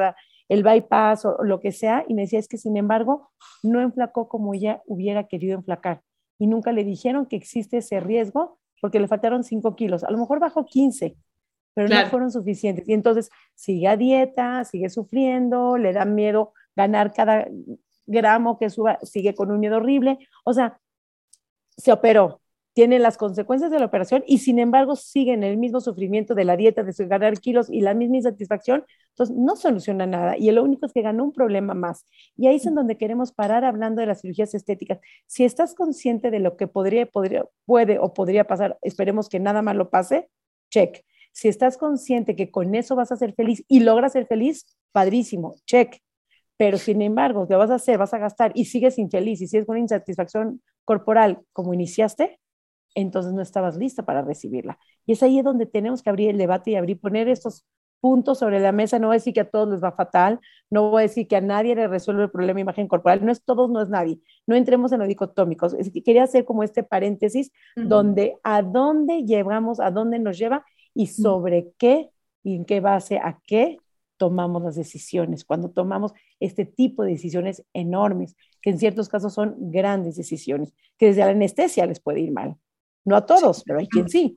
el 0.48 0.62
bypass 0.62 1.24
o, 1.24 1.44
lo 1.44 1.60
que 1.60 1.72
sea, 1.72 2.04
y 2.08 2.14
me 2.14 2.22
decía, 2.22 2.38
es 2.38 2.48
que 2.48 2.58
sin 2.58 2.76
embargo, 2.76 3.30
no 3.62 3.80
enflacó 3.80 4.28
como 4.28 4.54
ella 4.54 4.82
hubiera 4.86 5.28
querido 5.28 5.54
enflacar. 5.54 6.02
Y 6.38 6.48
nunca 6.48 6.72
le 6.72 6.84
dijeron 6.84 7.26
que 7.26 7.36
existe 7.36 7.78
ese 7.78 8.00
riesgo 8.00 8.58
porque 8.84 9.00
le 9.00 9.08
faltaron 9.08 9.42
5 9.42 9.76
kilos. 9.76 10.04
A 10.04 10.10
lo 10.10 10.18
mejor 10.18 10.40
bajó 10.40 10.66
15, 10.66 11.16
pero 11.72 11.88
no 11.88 12.06
fueron 12.10 12.30
suficientes. 12.30 12.86
Y 12.86 12.92
entonces 12.92 13.30
sigue 13.54 13.88
a 13.88 13.96
dieta, 13.96 14.62
sigue 14.64 14.90
sufriendo, 14.90 15.78
le 15.78 15.94
da 15.94 16.04
miedo 16.04 16.52
ganar 16.76 17.14
cada 17.14 17.48
gramo 18.04 18.58
que 18.58 18.68
suba, 18.68 18.98
sigue 19.02 19.34
con 19.34 19.50
un 19.50 19.60
miedo 19.60 19.78
horrible. 19.78 20.18
O 20.44 20.52
sea, 20.52 20.78
se 21.74 21.92
operó, 21.92 22.42
tiene 22.74 22.98
las 22.98 23.16
consecuencias 23.16 23.70
de 23.70 23.78
la 23.78 23.86
operación 23.86 24.24
y 24.26 24.38
sin 24.38 24.58
embargo 24.58 24.96
siguen 24.96 25.44
el 25.44 25.56
mismo 25.56 25.80
sufrimiento 25.80 26.34
de 26.34 26.44
la 26.44 26.56
dieta, 26.56 26.82
de 26.82 26.92
ganar 27.06 27.38
kilos 27.38 27.70
y 27.70 27.80
la 27.80 27.94
misma 27.94 28.16
insatisfacción, 28.16 28.84
entonces 29.10 29.36
no 29.36 29.54
soluciona 29.56 30.06
nada 30.06 30.36
y 30.36 30.50
lo 30.50 30.62
único 30.64 30.84
es 30.84 30.92
que 30.92 31.00
ganó 31.00 31.24
un 31.24 31.32
problema 31.32 31.72
más. 31.74 32.04
Y 32.36 32.48
ahí 32.48 32.56
es 32.56 32.66
en 32.66 32.74
donde 32.74 32.98
queremos 32.98 33.32
parar 33.32 33.64
hablando 33.64 34.00
de 34.00 34.06
las 34.08 34.20
cirugías 34.20 34.54
estéticas. 34.54 34.98
Si 35.26 35.44
estás 35.44 35.74
consciente 35.74 36.32
de 36.32 36.40
lo 36.40 36.56
que 36.56 36.66
podría, 36.66 37.06
podría, 37.06 37.46
puede 37.64 37.98
o 38.00 38.12
podría 38.12 38.44
pasar, 38.44 38.76
esperemos 38.82 39.28
que 39.28 39.38
nada 39.38 39.62
más 39.62 39.76
lo 39.76 39.88
pase, 39.88 40.28
check. 40.70 41.04
Si 41.32 41.48
estás 41.48 41.78
consciente 41.78 42.36
que 42.36 42.50
con 42.50 42.74
eso 42.74 42.96
vas 42.96 43.12
a 43.12 43.16
ser 43.16 43.34
feliz 43.34 43.64
y 43.68 43.80
logras 43.80 44.12
ser 44.12 44.26
feliz, 44.26 44.76
padrísimo, 44.92 45.54
check. 45.64 45.98
Pero 46.56 46.78
sin 46.78 47.02
embargo, 47.02 47.46
¿qué 47.48 47.54
vas 47.54 47.70
a 47.70 47.76
hacer? 47.76 47.98
Vas 47.98 48.14
a 48.14 48.18
gastar 48.18 48.52
y 48.54 48.66
sigues 48.66 48.98
infeliz 48.98 49.40
y 49.40 49.48
sigues 49.48 49.66
con 49.66 49.78
insatisfacción 49.78 50.62
corporal 50.84 51.40
como 51.52 51.74
iniciaste, 51.74 52.38
entonces 52.94 53.32
no 53.32 53.42
estabas 53.42 53.76
lista 53.76 54.04
para 54.04 54.22
recibirla. 54.22 54.78
Y 55.06 55.12
es 55.12 55.22
ahí 55.22 55.42
donde 55.42 55.66
tenemos 55.66 56.02
que 56.02 56.10
abrir 56.10 56.30
el 56.30 56.38
debate 56.38 56.72
y 56.72 56.76
abrir, 56.76 57.00
poner 57.00 57.28
estos 57.28 57.64
puntos 58.00 58.38
sobre 58.38 58.60
la 58.60 58.72
mesa. 58.72 58.98
No 58.98 59.06
voy 59.06 59.14
a 59.14 59.18
decir 59.18 59.32
que 59.32 59.40
a 59.40 59.50
todos 59.50 59.68
les 59.68 59.82
va 59.82 59.92
fatal, 59.92 60.38
no 60.70 60.90
voy 60.90 61.00
a 61.00 61.02
decir 61.02 61.26
que 61.26 61.36
a 61.36 61.40
nadie 61.40 61.74
le 61.74 61.88
resuelve 61.88 62.24
el 62.24 62.30
problema 62.30 62.56
de 62.56 62.60
imagen 62.60 62.86
corporal, 62.86 63.24
no 63.24 63.32
es 63.32 63.42
todos, 63.42 63.70
no 63.70 63.80
es 63.80 63.88
nadie. 63.88 64.20
No 64.46 64.54
entremos 64.54 64.92
en 64.92 65.00
lo 65.00 65.06
dicotómicos. 65.06 65.74
Es 65.74 65.90
que 65.90 66.02
quería 66.02 66.24
hacer 66.24 66.44
como 66.44 66.62
este 66.62 66.82
paréntesis 66.82 67.50
donde 67.76 68.36
a 68.42 68.62
dónde 68.62 69.24
llevamos, 69.24 69.80
a 69.80 69.90
dónde 69.90 70.18
nos 70.18 70.36
lleva 70.38 70.64
y 70.92 71.06
sobre 71.06 71.72
qué 71.78 72.10
y 72.42 72.56
en 72.56 72.64
qué 72.66 72.80
base 72.80 73.16
a 73.16 73.40
qué 73.46 73.78
tomamos 74.16 74.62
las 74.62 74.76
decisiones, 74.76 75.44
cuando 75.44 75.70
tomamos 75.70 76.12
este 76.40 76.64
tipo 76.64 77.04
de 77.04 77.12
decisiones 77.12 77.64
enormes, 77.72 78.36
que 78.60 78.70
en 78.70 78.78
ciertos 78.78 79.08
casos 79.08 79.34
son 79.34 79.54
grandes 79.58 80.16
decisiones, 80.16 80.72
que 80.98 81.06
desde 81.06 81.24
la 81.24 81.30
anestesia 81.30 81.86
les 81.86 82.00
puede 82.00 82.20
ir 82.20 82.32
mal. 82.32 82.56
No 83.04 83.16
a 83.16 83.26
todos, 83.26 83.62
pero 83.64 83.78
hay 83.78 83.88
quien 83.88 84.08
sí. 84.08 84.34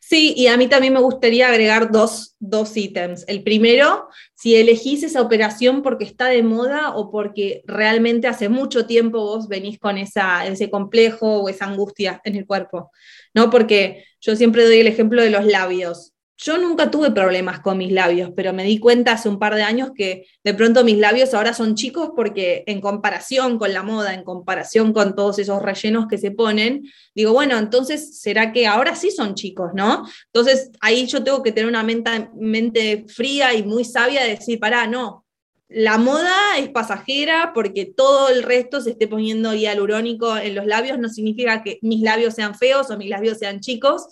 Sí, 0.00 0.34
y 0.36 0.48
a 0.48 0.56
mí 0.56 0.68
también 0.68 0.92
me 0.92 1.00
gustaría 1.00 1.48
agregar 1.48 1.90
dos, 1.90 2.36
dos 2.38 2.76
ítems. 2.76 3.24
El 3.28 3.42
primero, 3.42 4.08
si 4.34 4.56
elegís 4.56 5.02
esa 5.02 5.22
operación 5.22 5.82
porque 5.82 6.04
está 6.04 6.26
de 6.26 6.42
moda 6.42 6.94
o 6.96 7.10
porque 7.10 7.62
realmente 7.66 8.28
hace 8.28 8.48
mucho 8.48 8.86
tiempo 8.86 9.18
vos 9.18 9.48
venís 9.48 9.78
con 9.78 9.98
esa, 9.98 10.46
ese 10.46 10.70
complejo 10.70 11.42
o 11.42 11.48
esa 11.48 11.66
angustia 11.66 12.20
en 12.24 12.36
el 12.36 12.46
cuerpo, 12.46 12.90
¿no? 13.34 13.50
Porque 13.50 14.04
yo 14.20 14.36
siempre 14.36 14.64
doy 14.64 14.80
el 14.80 14.86
ejemplo 14.86 15.22
de 15.22 15.30
los 15.30 15.44
labios. 15.44 16.12
Yo 16.44 16.58
nunca 16.58 16.90
tuve 16.90 17.12
problemas 17.12 17.60
con 17.60 17.78
mis 17.78 17.92
labios, 17.92 18.30
pero 18.34 18.52
me 18.52 18.64
di 18.64 18.78
cuenta 18.78 19.12
hace 19.12 19.28
un 19.28 19.38
par 19.38 19.54
de 19.54 19.62
años 19.62 19.92
que 19.94 20.26
de 20.42 20.54
pronto 20.54 20.82
mis 20.82 20.98
labios 20.98 21.34
ahora 21.34 21.54
son 21.54 21.76
chicos 21.76 22.10
porque 22.16 22.64
en 22.66 22.80
comparación 22.80 23.58
con 23.58 23.72
la 23.72 23.84
moda, 23.84 24.12
en 24.12 24.24
comparación 24.24 24.92
con 24.92 25.14
todos 25.14 25.38
esos 25.38 25.62
rellenos 25.62 26.08
que 26.08 26.18
se 26.18 26.32
ponen, 26.32 26.82
digo, 27.14 27.32
bueno, 27.32 27.56
entonces 27.58 28.18
será 28.18 28.52
que 28.52 28.66
ahora 28.66 28.96
sí 28.96 29.12
son 29.12 29.36
chicos, 29.36 29.70
¿no? 29.74 30.04
Entonces 30.32 30.72
ahí 30.80 31.06
yo 31.06 31.22
tengo 31.22 31.44
que 31.44 31.52
tener 31.52 31.68
una 31.68 31.84
mente, 31.84 32.28
mente 32.34 33.04
fría 33.06 33.54
y 33.54 33.62
muy 33.62 33.84
sabia 33.84 34.24
de 34.24 34.30
decir, 34.30 34.58
pará, 34.58 34.88
no, 34.88 35.24
la 35.68 35.96
moda 35.96 36.58
es 36.58 36.70
pasajera 36.70 37.52
porque 37.54 37.84
todo 37.86 38.30
el 38.30 38.42
resto 38.42 38.80
se 38.80 38.90
esté 38.90 39.06
poniendo 39.06 39.54
hialurónico 39.54 40.36
en 40.36 40.56
los 40.56 40.66
labios, 40.66 40.98
no 40.98 41.08
significa 41.08 41.62
que 41.62 41.78
mis 41.82 42.02
labios 42.02 42.34
sean 42.34 42.56
feos 42.56 42.90
o 42.90 42.98
mis 42.98 43.08
labios 43.08 43.38
sean 43.38 43.60
chicos, 43.60 44.08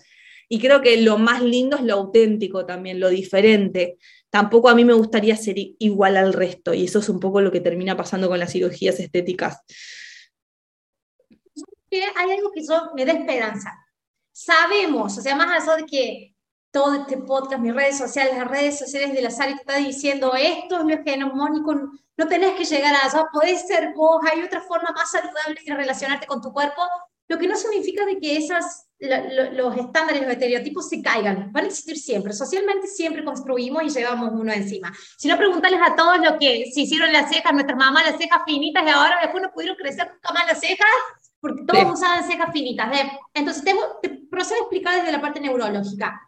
y 0.52 0.58
creo 0.58 0.82
que 0.82 1.00
lo 1.00 1.16
más 1.16 1.42
lindo 1.42 1.76
es 1.76 1.84
lo 1.84 1.94
auténtico 1.94 2.66
también, 2.66 2.98
lo 2.98 3.08
diferente. 3.08 3.98
Tampoco 4.30 4.68
a 4.68 4.74
mí 4.74 4.84
me 4.84 4.92
gustaría 4.92 5.36
ser 5.36 5.54
igual 5.56 6.16
al 6.16 6.32
resto, 6.32 6.74
y 6.74 6.86
eso 6.86 6.98
es 6.98 7.08
un 7.08 7.20
poco 7.20 7.40
lo 7.40 7.52
que 7.52 7.60
termina 7.60 7.96
pasando 7.96 8.28
con 8.28 8.40
las 8.40 8.50
cirugías 8.50 8.98
estéticas. 8.98 9.60
Hay 11.92 12.30
algo 12.32 12.50
que 12.50 12.66
yo 12.66 12.90
me 12.96 13.04
da 13.04 13.12
esperanza. 13.12 13.72
Sabemos, 14.32 15.18
o 15.18 15.22
sea, 15.22 15.36
más 15.36 15.62
allá 15.62 15.76
de 15.76 15.86
que 15.86 16.34
todo 16.72 16.94
este 17.02 17.18
podcast, 17.18 17.62
mis 17.62 17.74
redes 17.74 17.98
sociales, 17.98 18.36
las 18.36 18.48
redes 18.48 18.76
sociales 18.76 19.12
de 19.12 19.22
la 19.22 19.30
SARI 19.30 19.54
te 19.54 19.60
está 19.60 19.76
diciendo 19.76 20.34
esto 20.34 20.78
es 20.78 20.84
lo 20.84 20.94
hegemónico, 20.94 21.74
no 22.16 22.28
tenés 22.28 22.56
que 22.56 22.64
llegar 22.64 22.92
a 22.96 23.06
eso, 23.06 23.24
podés 23.32 23.68
ser 23.68 23.92
vos, 23.94 24.20
hay 24.28 24.42
otra 24.42 24.62
forma 24.62 24.90
más 24.90 25.12
saludable 25.12 25.60
de 25.64 25.74
relacionarte 25.74 26.26
con 26.26 26.42
tu 26.42 26.52
cuerpo, 26.52 26.82
lo 27.28 27.38
que 27.38 27.46
no 27.46 27.54
significa 27.54 28.04
de 28.04 28.18
que 28.18 28.36
esas, 28.36 28.89
los 29.00 29.76
estándares, 29.76 30.22
los 30.22 30.30
estereotipos 30.30 30.88
se 30.88 31.00
caigan, 31.00 31.50
van 31.52 31.64
a 31.64 31.66
existir 31.68 31.96
siempre. 31.96 32.32
Socialmente 32.32 32.86
siempre 32.86 33.24
construimos 33.24 33.82
y 33.82 33.88
llevamos 33.88 34.30
uno 34.32 34.52
encima. 34.52 34.92
Si 35.16 35.26
no, 35.26 35.36
preguntarles 35.38 35.80
a 35.82 35.96
todos 35.96 36.18
lo 36.18 36.38
que 36.38 36.70
se 36.72 36.82
hicieron 36.82 37.12
las 37.12 37.30
cejas, 37.30 37.52
nuestras 37.52 37.78
mamás 37.78 38.04
las 38.04 38.18
cejas 38.18 38.42
finitas 38.44 38.84
y 38.84 38.90
ahora 38.90 39.18
después 39.22 39.42
no 39.42 39.50
pudieron 39.52 39.76
crecer 39.76 40.10
nunca 40.12 40.32
más 40.32 40.46
las 40.46 40.60
cejas 40.60 40.88
porque 41.40 41.62
todos 41.66 41.94
usaban 41.94 42.24
cejas 42.24 42.52
finitas. 42.52 42.90
Entonces, 43.32 43.64
tengo, 43.64 43.98
te 44.02 44.10
procedo 44.30 44.56
a 44.56 44.60
explicar 44.60 44.96
desde 44.96 45.12
la 45.12 45.20
parte 45.20 45.40
neurológica. 45.40 46.20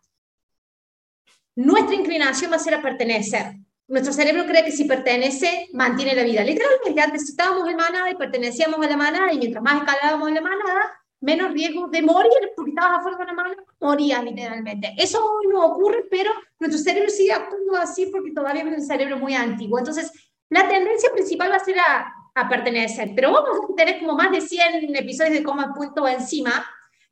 Nuestra 1.55 1.95
inclinación 1.95 2.51
va 2.51 2.57
a 2.57 2.61
ser 2.61 2.75
a 2.75 2.83
pertenecer. 2.83 3.57
Nuestro 3.89 4.15
cerebro 4.15 4.47
cree 4.47 4.65
que 4.65 4.73
si 4.73 4.85
pertenece, 4.85 5.69
mantiene 5.75 6.15
la 6.15 6.23
vida. 6.23 6.43
Literalmente, 6.43 6.99
antes 6.99 7.29
estábamos 7.29 7.69
en 7.69 7.77
manada 7.77 8.11
y 8.11 8.15
pertenecíamos 8.15 8.81
a 8.81 8.89
la 8.89 8.97
manada, 8.97 9.31
y 9.33 9.39
mientras 9.39 9.63
más 9.63 9.83
escalábamos 9.83 10.29
en 10.29 10.35
la 10.35 10.41
manada, 10.41 11.02
menos 11.23 11.53
riesgo 11.53 11.89
de 11.89 12.03
morir, 12.03 12.53
porque 12.55 12.73
estabas 12.73 12.99
afuera 12.99 13.17
de 13.17 13.27
la 13.27 13.33
manada, 13.33 13.65
morías 13.81 14.23
literalmente. 14.25 14.93
Eso 14.99 15.25
hoy 15.25 15.47
no 15.49 15.65
ocurre, 15.65 16.05
pero 16.11 16.31
nuestro 16.59 16.83
cerebro 16.83 17.09
sigue 17.09 17.33
actuando 17.33 17.77
así 17.77 18.07
porque 18.07 18.33
todavía 18.33 18.63
es 18.63 18.79
un 18.79 18.85
cerebro 18.85 19.19
muy 19.19 19.35
antiguo. 19.35 19.79
Entonces, 19.79 20.13
la 20.51 20.69
tendencia 20.69 21.11
principal 21.13 21.51
va 21.51 21.57
a 21.57 21.65
ser 21.65 21.79
a, 21.79 22.13
a 22.35 22.49
pertenecer, 22.49 23.13
pero 23.15 23.33
vamos 23.33 23.71
a 23.71 23.75
tener 23.75 24.01
como 24.01 24.15
más 24.15 24.33
de 24.33 24.41
100 24.41 24.95
episodios 24.97 25.35
de 25.35 25.43
coma 25.43 25.73
punto 25.73 26.07
encima, 26.07 26.67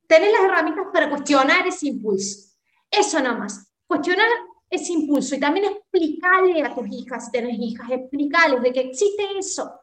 tener 0.06 0.32
las 0.32 0.42
herramientas 0.42 0.86
para 0.92 1.08
cuestionar 1.08 1.66
ese 1.66 1.86
impulso. 1.86 2.50
Eso 2.90 3.20
nomás. 3.20 3.72
Cuestionar 3.86 4.26
ese 4.68 4.92
impulso 4.92 5.36
y 5.36 5.40
también 5.40 5.66
explicarle 5.66 6.62
a 6.62 6.74
tus 6.74 6.86
hijas, 6.90 7.26
si 7.26 7.30
tienes 7.30 7.56
hijas, 7.58 7.90
explicarles 7.90 8.62
de 8.62 8.72
que 8.72 8.80
existe 8.80 9.24
eso 9.38 9.80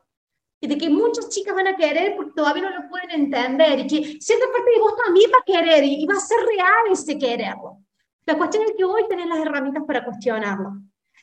y 0.60 0.68
de 0.68 0.78
que 0.78 0.90
muchas 0.90 1.30
chicas 1.30 1.54
van 1.54 1.68
a 1.68 1.76
querer 1.76 2.16
porque 2.16 2.32
todavía 2.36 2.64
no 2.64 2.82
lo 2.82 2.90
pueden 2.90 3.12
entender 3.12 3.80
y 3.80 3.88
que 3.88 4.22
cierta 4.22 4.46
parte 4.52 4.72
de 4.72 4.80
vos 4.80 4.94
también 5.04 5.30
va 5.32 5.38
a 5.40 5.46
querer 5.46 5.84
y 5.84 6.06
va 6.06 6.16
a 6.16 6.20
ser 6.20 6.40
real 6.40 6.92
ese 6.92 7.18
quererlo. 7.18 7.80
La 8.26 8.38
cuestión 8.38 8.64
es 8.64 8.74
que 8.78 8.84
hoy 8.84 9.04
tenés 9.08 9.28
las 9.28 9.40
herramientas 9.40 9.84
para 9.86 10.04
cuestionarlo. 10.04 10.74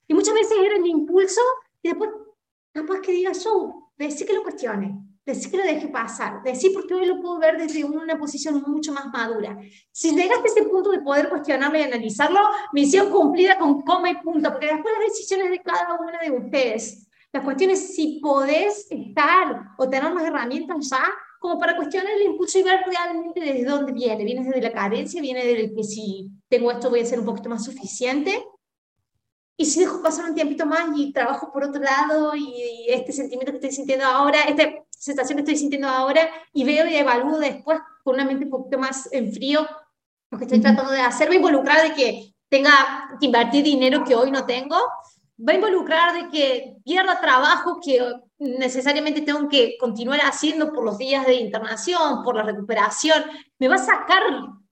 Y 0.07 0.15
muchas 0.15 0.35
veces 0.35 0.57
era 0.59 0.77
el 0.77 0.87
impulso 0.87 1.41
y 1.83 1.89
después 1.89 2.11
capaz 2.73 3.01
que 3.01 3.13
digas 3.13 3.45
yo, 3.45 3.91
decir 3.97 4.27
que 4.27 4.35
lo 4.35 4.43
cuestione. 4.43 5.01
decir 5.27 5.51
que 5.51 5.57
lo 5.57 5.65
deje 5.65 5.89
pasar, 5.89 6.43
decir 6.43 6.71
porque 6.75 6.93
hoy 6.93 7.07
lo 7.07 7.21
puedo 7.21 7.39
ver 7.39 7.57
desde 7.57 7.83
una 7.83 8.19
posición 8.19 8.63
mucho 8.67 8.93
más 8.93 9.07
madura. 9.07 9.59
Si 9.91 10.15
llegaste 10.15 10.49
a 10.49 10.53
ese 10.53 10.65
punto 10.65 10.91
de 10.91 11.01
poder 11.01 11.31
cuestionarlo 11.31 11.79
y 11.79 11.83
analizarlo, 11.83 12.41
misión 12.73 13.11
cumplida 13.11 13.59
con 13.59 13.81
coma 13.83 14.11
y 14.11 14.17
punto, 14.17 14.51
porque 14.51 14.67
después 14.67 14.95
las 14.99 15.09
decisiones 15.09 15.51
de 15.51 15.63
cada 15.63 15.99
una 15.99 16.19
de 16.19 16.31
ustedes. 16.31 17.04
La 17.35 17.43
cuestión 17.43 17.73
es 17.73 17.97
si 17.97 18.21
podés 18.23 18.87
estar 18.89 19.73
o 19.77 19.89
tener 19.89 20.15
las 20.15 20.23
herramientas 20.23 20.89
ya 20.89 21.03
como 21.41 21.59
para 21.59 21.77
cuestionar 21.77 22.13
el 22.13 22.29
impulso 22.31 22.61
y 22.61 22.63
ver 22.63 22.83
realmente 22.87 23.41
desde 23.41 23.65
dónde 23.65 23.93
viene. 23.93 24.23
¿Viene 24.23 24.45
desde 24.45 24.63
la 24.63 24.73
carencia? 24.73 25.21
¿Viene 25.21 25.45
del 25.45 25.75
que 25.75 25.83
si 25.83 26.31
tengo 26.49 26.71
esto 26.71 26.91
voy 26.91 27.01
a 27.01 27.05
ser 27.05 27.19
un 27.19 27.27
poquito 27.27 27.49
más 27.49 27.65
suficiente? 27.65 28.41
Y 29.57 29.65
si 29.65 29.81
dejo 29.81 30.01
pasar 30.01 30.27
un 30.27 30.37
tiempito 30.37 30.65
más 30.65 30.97
y 30.97 31.13
trabajo 31.13 31.51
por 31.53 31.65
otro 31.65 31.83
lado 31.83 32.37
y, 32.37 32.87
este 32.87 33.13
sentimiento 33.13 33.51
que 33.51 33.59
estoy 33.59 33.73
sintiendo 33.73 34.05
ahora, 34.07 34.43
esta 34.43 34.71
sensación 34.91 35.39
que 35.39 35.43
estoy 35.43 35.57
sintiendo 35.57 35.89
ahora, 35.89 36.31
y 36.53 36.63
veo 36.63 36.87
y 36.87 36.95
evalúo 36.95 37.41
después 37.41 37.81
con 38.05 38.15
una 38.15 38.25
mente 38.25 38.45
un 38.45 38.53
poquito 38.53 38.79
más 38.79 39.13
en 39.13 39.33
frío 39.33 39.67
lo 40.31 40.39
que 40.39 40.45
estoy 40.45 40.61
tratando 40.61 40.93
de 40.93 41.01
hacer, 41.01 41.29
va 41.29 41.33
a 41.33 41.37
involucrar 41.37 41.83
de 41.83 41.95
que 41.95 42.35
tenga 42.49 43.17
que 43.19 43.27
invertir 43.27 43.65
dinero 43.65 44.05
que 44.05 44.15
hoy 44.15 44.31
no 44.31 44.47
tengo, 44.47 44.77
va 45.39 45.53
a 45.53 45.57
involucrar 45.57 46.15
de 46.15 46.31
que 46.31 46.77
pierda 46.85 47.21
trabajo 47.21 47.81
que 47.83 48.01
necesariamente 48.39 49.23
tengo 49.23 49.49
que 49.49 49.77
continuar 49.79 50.21
haciendo 50.21 50.73
por 50.73 50.85
los 50.85 50.99
días 50.99 51.27
de 51.27 51.35
internación, 51.35 52.23
por 52.23 52.37
la 52.37 52.43
recuperación, 52.43 53.25
me 53.59 53.69
va 53.69 53.77
a 53.77 53.79
sacar 53.79 54.23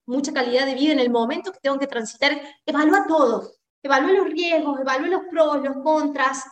mucha 0.07 0.33
calidad 0.33 0.66
de 0.66 0.75
vida 0.75 0.92
en 0.92 1.01
el 1.01 1.11
momento 1.11 1.53
que 1.53 1.61
tengo 1.61 1.79
que 1.79 1.87
transitar, 1.87 2.40
evalúa 2.66 3.07
todo, 3.07 3.51
evalúe 3.83 4.12
los 4.12 4.27
riesgos, 4.31 4.81
evalúe 4.81 5.07
los 5.07 5.22
pros, 5.31 5.62
los 5.62 5.77
contras, 5.83 6.44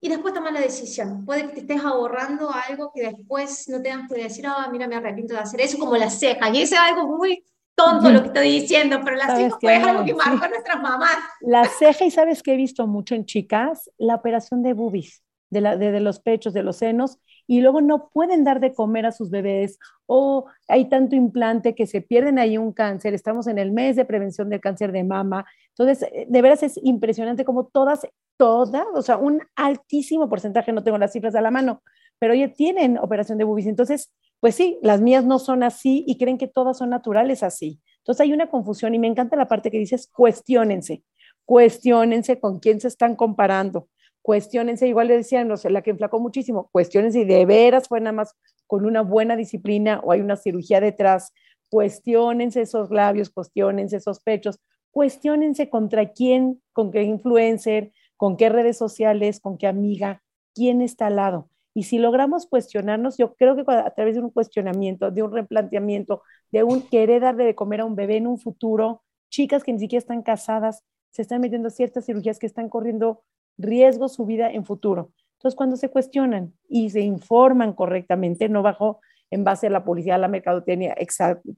y 0.00 0.08
después 0.08 0.34
toma 0.34 0.50
la 0.50 0.60
decisión. 0.60 1.24
Puede 1.24 1.48
que 1.48 1.54
te 1.54 1.60
estés 1.60 1.84
ahorrando 1.84 2.50
algo 2.50 2.92
que 2.94 3.02
después 3.02 3.68
no 3.68 3.80
tengas 3.80 4.08
que 4.08 4.22
decir, 4.22 4.46
ah, 4.46 4.68
mira, 4.70 4.86
me 4.86 4.96
arrepiento 4.96 5.34
de 5.34 5.40
hacer 5.40 5.60
eso, 5.60 5.78
como 5.78 5.96
la 5.96 6.10
ceja. 6.10 6.50
Y 6.50 6.62
eso 6.62 6.74
es 6.74 6.80
algo 6.80 7.16
muy 7.16 7.44
tonto 7.76 8.10
lo 8.10 8.22
que 8.22 8.28
estoy 8.28 8.60
diciendo, 8.60 9.00
pero 9.04 9.16
la 9.16 9.36
ceja 9.36 9.58
fue 9.60 9.74
algo 9.76 10.04
que 10.04 10.14
marcó 10.14 10.44
a 10.44 10.48
nuestras 10.48 10.82
mamás. 10.82 11.16
La 11.40 11.64
ceja, 11.66 12.04
y 12.04 12.10
sabes 12.10 12.42
que 12.42 12.54
he 12.54 12.56
visto 12.56 12.86
mucho 12.86 13.14
en 13.14 13.26
chicas, 13.26 13.90
la 13.98 14.16
operación 14.16 14.62
de 14.62 14.72
boobies, 14.72 15.22
de, 15.50 15.60
la, 15.60 15.76
de 15.76 16.00
los 16.00 16.18
pechos, 16.18 16.54
de 16.54 16.62
los 16.62 16.76
senos, 16.76 17.18
y 17.46 17.60
luego 17.60 17.80
no 17.80 18.08
pueden 18.08 18.44
dar 18.44 18.60
de 18.60 18.72
comer 18.74 19.06
a 19.06 19.12
sus 19.12 19.30
bebés 19.30 19.78
o 20.06 20.46
hay 20.68 20.88
tanto 20.88 21.14
implante 21.14 21.74
que 21.74 21.86
se 21.86 22.00
pierden 22.00 22.38
ahí 22.38 22.58
un 22.58 22.72
cáncer. 22.72 23.14
Estamos 23.14 23.46
en 23.46 23.58
el 23.58 23.72
mes 23.72 23.96
de 23.96 24.04
prevención 24.04 24.48
del 24.48 24.60
cáncer 24.60 24.90
de 24.90 25.04
mama. 25.04 25.46
Entonces, 25.68 26.08
eh, 26.12 26.26
de 26.28 26.42
veras 26.42 26.62
es 26.62 26.80
impresionante 26.82 27.44
como 27.44 27.66
todas, 27.66 28.06
todas, 28.36 28.86
o 28.94 29.02
sea, 29.02 29.16
un 29.16 29.42
altísimo 29.54 30.28
porcentaje, 30.28 30.72
no 30.72 30.82
tengo 30.82 30.98
las 30.98 31.12
cifras 31.12 31.34
a 31.34 31.40
la 31.40 31.50
mano, 31.50 31.82
pero 32.18 32.34
ya 32.34 32.52
tienen 32.52 32.98
operación 32.98 33.38
de 33.38 33.44
bubis. 33.44 33.66
Entonces, 33.66 34.12
pues 34.40 34.54
sí, 34.54 34.78
las 34.82 35.00
mías 35.00 35.24
no 35.24 35.38
son 35.38 35.62
así 35.62 36.04
y 36.06 36.18
creen 36.18 36.38
que 36.38 36.48
todas 36.48 36.78
son 36.78 36.90
naturales 36.90 37.42
así. 37.42 37.80
Entonces 37.98 38.20
hay 38.20 38.32
una 38.32 38.48
confusión 38.48 38.94
y 38.94 38.98
me 38.98 39.08
encanta 39.08 39.36
la 39.36 39.48
parte 39.48 39.70
que 39.70 39.78
dices, 39.78 40.08
cuestionense, 40.12 41.02
cuestionense 41.44 42.38
con 42.38 42.58
quién 42.60 42.80
se 42.80 42.88
están 42.88 43.16
comparando 43.16 43.88
cuestionense, 44.26 44.88
igual 44.88 45.06
le 45.06 45.18
decían, 45.18 45.46
no 45.46 45.56
sé, 45.56 45.70
la 45.70 45.82
que 45.82 45.90
enflacó 45.90 46.18
muchísimo, 46.18 46.68
cuestionense 46.72 47.20
si 47.20 47.24
de 47.24 47.46
veras 47.46 47.86
fue 47.86 48.00
nada 48.00 48.10
más 48.10 48.34
con 48.66 48.84
una 48.84 49.02
buena 49.02 49.36
disciplina 49.36 50.00
o 50.02 50.10
hay 50.10 50.20
una 50.20 50.34
cirugía 50.34 50.80
detrás, 50.80 51.32
cuestionense 51.70 52.62
esos 52.62 52.90
labios, 52.90 53.30
cuestionense 53.30 53.98
esos 53.98 54.18
pechos, 54.18 54.58
cuestionense 54.90 55.70
contra 55.70 56.10
quién, 56.10 56.60
con 56.72 56.90
qué 56.90 57.04
influencer, 57.04 57.92
con 58.16 58.36
qué 58.36 58.48
redes 58.48 58.76
sociales, 58.76 59.38
con 59.38 59.58
qué 59.58 59.68
amiga, 59.68 60.24
quién 60.56 60.82
está 60.82 61.06
al 61.06 61.16
lado. 61.16 61.48
Y 61.76 61.82
si 61.82 61.98
logramos 61.98 62.46
cuestionarnos, 62.46 63.18
yo 63.18 63.34
creo 63.34 63.54
que 63.54 63.62
a 63.70 63.90
través 63.90 64.14
de 64.14 64.22
un 64.22 64.30
cuestionamiento, 64.30 65.10
de 65.10 65.22
un 65.22 65.30
replanteamiento, 65.30 66.22
de 66.50 66.62
un 66.62 66.80
querer 66.80 67.20
darle 67.20 67.44
de 67.44 67.54
comer 67.54 67.82
a 67.82 67.84
un 67.84 67.94
bebé 67.94 68.16
en 68.16 68.26
un 68.26 68.38
futuro, 68.38 69.02
chicas 69.28 69.62
que 69.62 69.74
ni 69.74 69.78
siquiera 69.80 69.98
están 69.98 70.22
casadas, 70.22 70.84
se 71.10 71.20
están 71.20 71.42
metiendo 71.42 71.68
ciertas 71.68 72.06
cirugías 72.06 72.38
que 72.38 72.46
están 72.46 72.70
corriendo 72.70 73.24
riesgo 73.58 74.08
su 74.08 74.24
vida 74.24 74.50
en 74.50 74.64
futuro. 74.64 75.12
Entonces, 75.34 75.54
cuando 75.54 75.76
se 75.76 75.90
cuestionan 75.90 76.54
y 76.66 76.88
se 76.88 77.02
informan 77.02 77.74
correctamente, 77.74 78.48
no 78.48 78.62
bajo 78.62 79.00
en 79.30 79.44
base 79.44 79.66
a 79.66 79.70
la 79.70 79.84
policía, 79.84 80.16
la 80.16 80.28
mercadotecnia, 80.28 80.96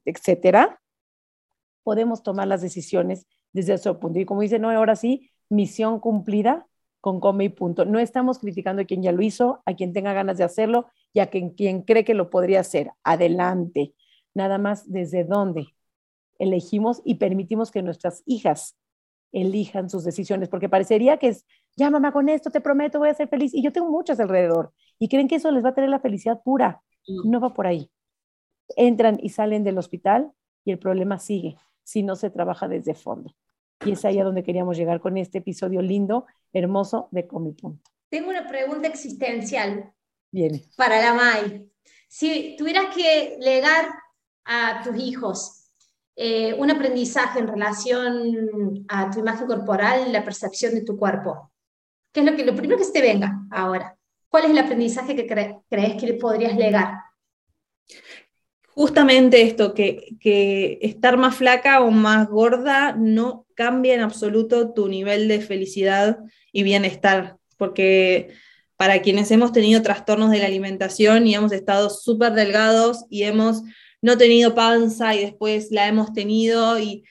etcétera, 0.03 0.81
podemos 1.81 2.23
tomar 2.23 2.49
las 2.49 2.61
decisiones 2.61 3.25
desde 3.53 3.75
ese 3.75 3.93
punto. 3.93 4.19
Y 4.19 4.25
como 4.25 4.41
dice, 4.41 4.59
no, 4.59 4.69
ahora 4.69 4.97
sí, 4.97 5.31
misión 5.47 6.01
cumplida 6.01 6.67
con 7.01 7.19
come 7.19 7.45
y 7.45 7.49
punto. 7.49 7.85
No 7.85 7.99
estamos 7.99 8.39
criticando 8.39 8.81
a 8.81 8.85
quien 8.85 9.01
ya 9.01 9.11
lo 9.11 9.21
hizo, 9.21 9.61
a 9.65 9.73
quien 9.73 9.93
tenga 9.93 10.13
ganas 10.13 10.37
de 10.37 10.43
hacerlo 10.43 10.87
y 11.13 11.19
a 11.19 11.27
quien, 11.27 11.51
quien 11.51 11.81
cree 11.83 12.03
que 12.03 12.13
lo 12.13 12.29
podría 12.29 12.59
hacer. 12.61 12.91
Adelante. 13.03 13.93
Nada 14.33 14.57
más 14.57 14.89
desde 14.91 15.23
dónde 15.23 15.67
elegimos 16.37 17.01
y 17.03 17.15
permitimos 17.15 17.71
que 17.71 17.81
nuestras 17.81 18.23
hijas 18.25 18.77
elijan 19.31 19.89
sus 19.89 20.03
decisiones, 20.03 20.49
porque 20.49 20.69
parecería 20.69 21.17
que 21.17 21.27
es, 21.27 21.45
ya 21.75 21.89
mamá, 21.89 22.11
con 22.11 22.29
esto 22.29 22.49
te 22.49 22.61
prometo, 22.61 22.99
voy 22.99 23.09
a 23.09 23.13
ser 23.13 23.27
feliz. 23.27 23.53
Y 23.53 23.61
yo 23.61 23.71
tengo 23.71 23.89
muchas 23.89 24.19
alrededor 24.19 24.73
y 24.97 25.07
creen 25.07 25.27
que 25.27 25.35
eso 25.35 25.51
les 25.51 25.63
va 25.63 25.69
a 25.69 25.75
tener 25.75 25.89
la 25.89 25.99
felicidad 25.99 26.41
pura. 26.43 26.81
No 27.25 27.39
va 27.39 27.53
por 27.53 27.67
ahí. 27.67 27.91
Entran 28.75 29.19
y 29.21 29.29
salen 29.29 29.63
del 29.63 29.77
hospital 29.77 30.31
y 30.63 30.71
el 30.71 30.79
problema 30.79 31.19
sigue 31.19 31.57
si 31.83 32.03
no 32.03 32.15
se 32.15 32.29
trabaja 32.29 32.67
desde 32.67 32.93
fondo. 32.93 33.35
Y 33.85 33.91
es 33.91 34.03
ahí 34.05 34.19
a 34.19 34.23
donde 34.23 34.43
queríamos 34.43 34.77
llegar 34.77 34.99
con 34.99 35.17
este 35.17 35.37
episodio 35.37 35.81
lindo, 35.81 36.25
hermoso 36.51 37.07
de 37.11 37.27
Comi 37.27 37.53
Punto. 37.53 37.89
Tengo 38.09 38.29
una 38.29 38.47
pregunta 38.47 38.87
existencial. 38.87 39.93
Viene. 40.31 40.63
Para 40.75 41.01
la 41.01 41.13
Mai. 41.13 41.69
Si 42.07 42.55
tuvieras 42.57 42.93
que 42.93 43.37
legar 43.39 43.87
a 44.45 44.81
tus 44.83 44.97
hijos 44.97 45.59
eh, 46.21 46.53
un 46.53 46.69
aprendizaje 46.69 47.39
en 47.39 47.47
relación 47.47 48.85
a 48.89 49.09
tu 49.09 49.19
imagen 49.19 49.47
corporal, 49.47 50.11
la 50.11 50.21
percepción 50.21 50.73
de 50.73 50.81
tu 50.81 50.97
cuerpo. 50.97 51.53
¿Qué 52.11 52.19
es 52.19 52.25
lo, 52.25 52.35
que, 52.35 52.43
lo 52.43 52.55
primero 52.55 52.77
que 52.77 52.83
se 52.83 52.91
te 52.91 53.01
venga 53.01 53.45
ahora? 53.49 53.97
¿Cuál 54.27 54.43
es 54.43 54.51
el 54.51 54.57
aprendizaje 54.57 55.15
que 55.15 55.25
crees 55.25 55.95
que 55.95 56.07
le 56.07 56.15
podrías 56.15 56.57
legar? 56.57 56.93
Justamente 58.79 59.41
esto, 59.41 59.73
que, 59.73 60.15
que 60.21 60.79
estar 60.81 61.17
más 61.17 61.35
flaca 61.35 61.81
o 61.81 61.91
más 61.91 62.29
gorda 62.29 62.95
no 62.97 63.45
cambia 63.53 63.93
en 63.93 63.99
absoluto 63.99 64.71
tu 64.71 64.87
nivel 64.87 65.27
de 65.27 65.41
felicidad 65.41 66.19
y 66.53 66.63
bienestar, 66.63 67.35
porque 67.57 68.29
para 68.77 69.01
quienes 69.01 69.31
hemos 69.31 69.51
tenido 69.51 69.81
trastornos 69.81 70.31
de 70.31 70.39
la 70.39 70.45
alimentación 70.45 71.27
y 71.27 71.35
hemos 71.35 71.51
estado 71.51 71.89
súper 71.89 72.31
delgados 72.31 73.03
y 73.09 73.23
hemos 73.23 73.63
no 74.01 74.17
tenido 74.17 74.55
panza 74.55 75.13
y 75.13 75.25
después 75.25 75.71
la 75.71 75.89
hemos 75.89 76.13
tenido 76.13 76.79
y 76.79 77.03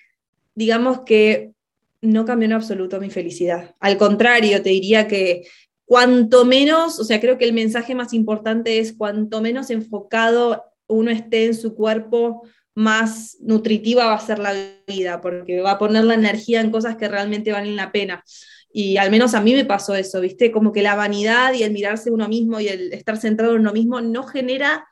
digamos 0.54 1.00
que 1.00 1.52
no 2.00 2.24
cambió 2.24 2.46
en 2.46 2.54
absoluto 2.54 2.98
mi 2.98 3.10
felicidad. 3.10 3.74
Al 3.78 3.98
contrario, 3.98 4.62
te 4.62 4.70
diría 4.70 5.06
que 5.06 5.42
cuanto 5.84 6.46
menos, 6.46 6.98
o 6.98 7.04
sea, 7.04 7.20
creo 7.20 7.36
que 7.36 7.44
el 7.44 7.52
mensaje 7.52 7.94
más 7.94 8.14
importante 8.14 8.78
es 8.78 8.94
cuanto 8.94 9.42
menos 9.42 9.68
enfocado 9.68 10.64
uno 10.88 11.10
esté 11.10 11.46
en 11.46 11.54
su 11.54 11.74
cuerpo, 11.74 12.42
más 12.74 13.36
nutritiva 13.40 14.06
va 14.06 14.14
a 14.14 14.20
ser 14.20 14.38
la 14.38 14.54
vida, 14.86 15.20
porque 15.20 15.60
va 15.60 15.72
a 15.72 15.78
poner 15.78 16.04
la 16.04 16.14
energía 16.14 16.60
en 16.60 16.70
cosas 16.70 16.96
que 16.96 17.08
realmente 17.08 17.52
valen 17.52 17.76
la 17.76 17.92
pena. 17.92 18.24
Y 18.72 18.98
al 18.98 19.10
menos 19.10 19.34
a 19.34 19.40
mí 19.40 19.54
me 19.54 19.64
pasó 19.64 19.94
eso, 19.94 20.20
¿viste? 20.20 20.52
Como 20.52 20.72
que 20.72 20.82
la 20.82 20.94
vanidad 20.94 21.54
y 21.54 21.62
el 21.62 21.72
mirarse 21.72 22.10
uno 22.10 22.28
mismo 22.28 22.60
y 22.60 22.68
el 22.68 22.92
estar 22.92 23.16
centrado 23.16 23.54
en 23.54 23.60
uno 23.60 23.72
mismo 23.72 24.00
no 24.00 24.24
genera 24.24 24.86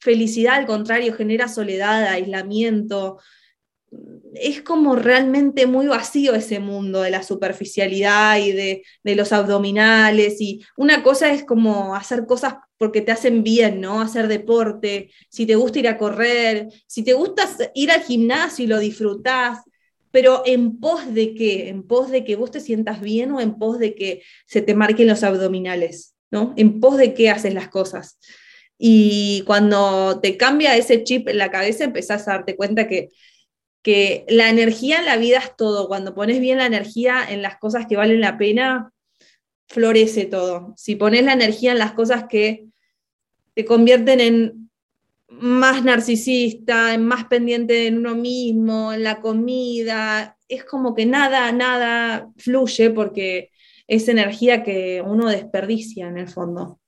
felicidad, 0.00 0.56
al 0.56 0.66
contrario, 0.66 1.14
genera 1.14 1.48
soledad, 1.48 2.04
aislamiento. 2.04 3.18
Es 4.34 4.62
como 4.62 4.96
realmente 4.96 5.66
muy 5.66 5.86
vacío 5.86 6.34
ese 6.34 6.58
mundo 6.58 7.02
de 7.02 7.10
la 7.10 7.22
superficialidad 7.22 8.38
y 8.38 8.52
de, 8.52 8.82
los 9.14 9.32
abdominales. 9.32 10.40
Y 10.40 10.64
una 10.76 11.02
cosa 11.02 11.32
es 11.32 11.44
como 11.44 11.94
hacer 11.94 12.26
cosas 12.26 12.54
porque 12.78 13.00
te 13.00 13.12
hacen 13.12 13.42
bien, 13.42 13.80
¿no? 13.80 14.00
Hacer 14.00 14.28
deporte, 14.28 15.10
si 15.28 15.46
te 15.46 15.54
gusta 15.54 15.78
ir 15.78 15.88
a 15.88 15.98
correr, 15.98 16.68
si 16.86 17.02
te 17.02 17.12
gusta 17.12 17.48
ir 17.74 17.90
al 17.90 18.02
gimnasio 18.02 18.64
y 18.64 18.68
lo 18.68 18.78
disfrutás, 18.78 19.60
pero 20.10 20.42
en 20.46 20.78
pos 20.78 21.12
de 21.12 21.34
qué? 21.34 21.68
En 21.68 21.82
pos 21.82 22.10
de 22.10 22.24
que 22.24 22.36
vos 22.36 22.50
te 22.50 22.60
sientas 22.60 23.00
bien 23.00 23.32
o 23.32 23.40
en 23.40 23.58
pos 23.58 23.78
de 23.78 23.94
que 23.94 24.22
se 24.46 24.62
te 24.62 24.74
marquen 24.74 25.08
los 25.08 25.22
abdominales, 25.24 26.14
¿no? 26.30 26.54
En 26.56 26.80
pos 26.80 26.98
de 26.98 27.14
qué 27.14 27.30
haces 27.30 27.52
las 27.52 27.68
cosas. 27.68 28.18
Y 28.78 29.42
cuando 29.46 30.20
te 30.20 30.36
cambia 30.36 30.76
ese 30.76 31.04
chip 31.04 31.28
en 31.28 31.38
la 31.38 31.50
cabeza, 31.50 31.84
empezás 31.84 32.28
a 32.28 32.32
darte 32.32 32.56
cuenta 32.56 32.86
que, 32.86 33.08
que 33.84 34.24
la 34.28 34.48
energía 34.48 34.98
en 34.98 35.04
la 35.04 35.18
vida 35.18 35.38
es 35.38 35.54
todo. 35.56 35.86
Cuando 35.86 36.14
pones 36.14 36.40
bien 36.40 36.58
la 36.58 36.66
energía 36.66 37.22
en 37.28 37.42
las 37.42 37.58
cosas 37.58 37.86
que 37.86 37.96
valen 37.96 38.20
la 38.20 38.38
pena, 38.38 38.90
florece 39.68 40.24
todo. 40.24 40.72
Si 40.76 40.96
pones 40.96 41.22
la 41.22 41.34
energía 41.34 41.72
en 41.72 41.78
las 41.78 41.92
cosas 41.92 42.24
que 42.28 42.66
te 43.52 43.64
convierten 43.66 44.20
en 44.20 44.70
más 45.28 45.84
narcisista, 45.84 46.94
en 46.94 47.04
más 47.04 47.26
pendiente 47.26 47.86
en 47.86 47.98
uno 47.98 48.14
mismo, 48.14 48.92
en 48.92 49.04
la 49.04 49.20
comida, 49.20 50.38
es 50.48 50.64
como 50.64 50.94
que 50.94 51.04
nada, 51.04 51.52
nada 51.52 52.30
fluye 52.38 52.88
porque 52.88 53.50
es 53.86 54.08
energía 54.08 54.62
que 54.62 55.02
uno 55.04 55.28
desperdicia 55.28 56.08
en 56.08 56.16
el 56.16 56.28
fondo. 56.28 56.80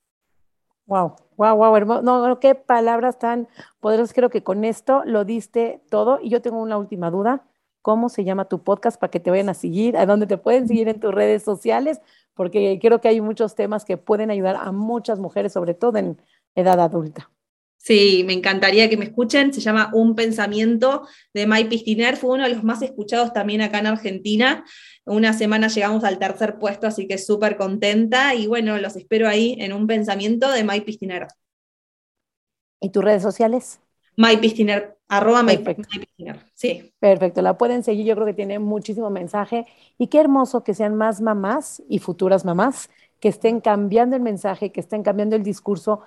Wow, 0.86 1.16
Wow, 1.36 1.56
wow, 1.56 1.76
hermoso. 1.76 2.02
No, 2.02 2.40
qué 2.40 2.54
palabras 2.54 3.18
tan 3.18 3.48
poderosas. 3.80 4.14
Creo 4.14 4.30
que 4.30 4.42
con 4.42 4.64
esto 4.64 5.02
lo 5.04 5.24
diste 5.24 5.82
todo. 5.90 6.18
Y 6.22 6.30
yo 6.30 6.40
tengo 6.42 6.60
una 6.60 6.78
última 6.78 7.10
duda. 7.10 7.44
¿Cómo 7.82 8.08
se 8.08 8.24
llama 8.24 8.46
tu 8.46 8.62
podcast 8.64 8.98
para 8.98 9.10
que 9.10 9.20
te 9.20 9.30
vayan 9.30 9.48
a 9.50 9.54
seguir? 9.54 9.96
¿A 9.96 10.06
dónde 10.06 10.26
te 10.26 10.38
pueden 10.38 10.66
seguir 10.66 10.88
en 10.88 10.98
tus 10.98 11.14
redes 11.14 11.42
sociales? 11.42 12.00
Porque 12.34 12.78
creo 12.80 13.00
que 13.00 13.08
hay 13.08 13.20
muchos 13.20 13.54
temas 13.54 13.84
que 13.84 13.96
pueden 13.96 14.30
ayudar 14.30 14.56
a 14.56 14.72
muchas 14.72 15.18
mujeres, 15.20 15.52
sobre 15.52 15.74
todo 15.74 15.98
en 15.98 16.20
edad 16.54 16.80
adulta. 16.80 17.30
Sí, 17.86 18.24
me 18.26 18.32
encantaría 18.32 18.90
que 18.90 18.96
me 18.96 19.04
escuchen. 19.04 19.52
Se 19.52 19.60
llama 19.60 19.92
Un 19.94 20.16
Pensamiento 20.16 21.06
de 21.32 21.46
Mai 21.46 21.68
Pistiner. 21.68 22.16
Fue 22.16 22.34
uno 22.34 22.42
de 22.42 22.52
los 22.52 22.64
más 22.64 22.82
escuchados 22.82 23.32
también 23.32 23.60
acá 23.60 23.78
en 23.78 23.86
Argentina. 23.86 24.64
Una 25.04 25.32
semana 25.32 25.68
llegamos 25.68 26.02
al 26.02 26.18
tercer 26.18 26.58
puesto, 26.58 26.88
así 26.88 27.06
que 27.06 27.16
súper 27.16 27.56
contenta. 27.56 28.34
Y 28.34 28.48
bueno, 28.48 28.76
los 28.78 28.96
espero 28.96 29.28
ahí 29.28 29.56
en 29.60 29.72
Un 29.72 29.86
Pensamiento 29.86 30.50
de 30.50 30.64
Mai 30.64 30.80
Pistiner. 30.80 31.28
¿Y 32.80 32.90
tus 32.90 33.04
redes 33.04 33.22
sociales? 33.22 33.78
Mai 34.16 34.40
Pistiner, 34.40 34.98
arroba 35.06 35.44
Mai, 35.44 35.58
Pistiner. 35.58 36.40
Sí. 36.54 36.92
Perfecto, 36.98 37.40
la 37.40 37.56
pueden 37.56 37.84
seguir. 37.84 38.04
Yo 38.04 38.16
creo 38.16 38.26
que 38.26 38.34
tiene 38.34 38.58
muchísimo 38.58 39.10
mensaje. 39.10 39.64
Y 39.96 40.08
qué 40.08 40.18
hermoso 40.18 40.64
que 40.64 40.74
sean 40.74 40.96
más 40.96 41.20
mamás 41.20 41.84
y 41.88 42.00
futuras 42.00 42.44
mamás 42.44 42.90
que 43.20 43.28
estén 43.28 43.60
cambiando 43.60 44.16
el 44.16 44.22
mensaje, 44.22 44.72
que 44.72 44.80
estén 44.80 45.04
cambiando 45.04 45.36
el 45.36 45.44
discurso 45.44 46.02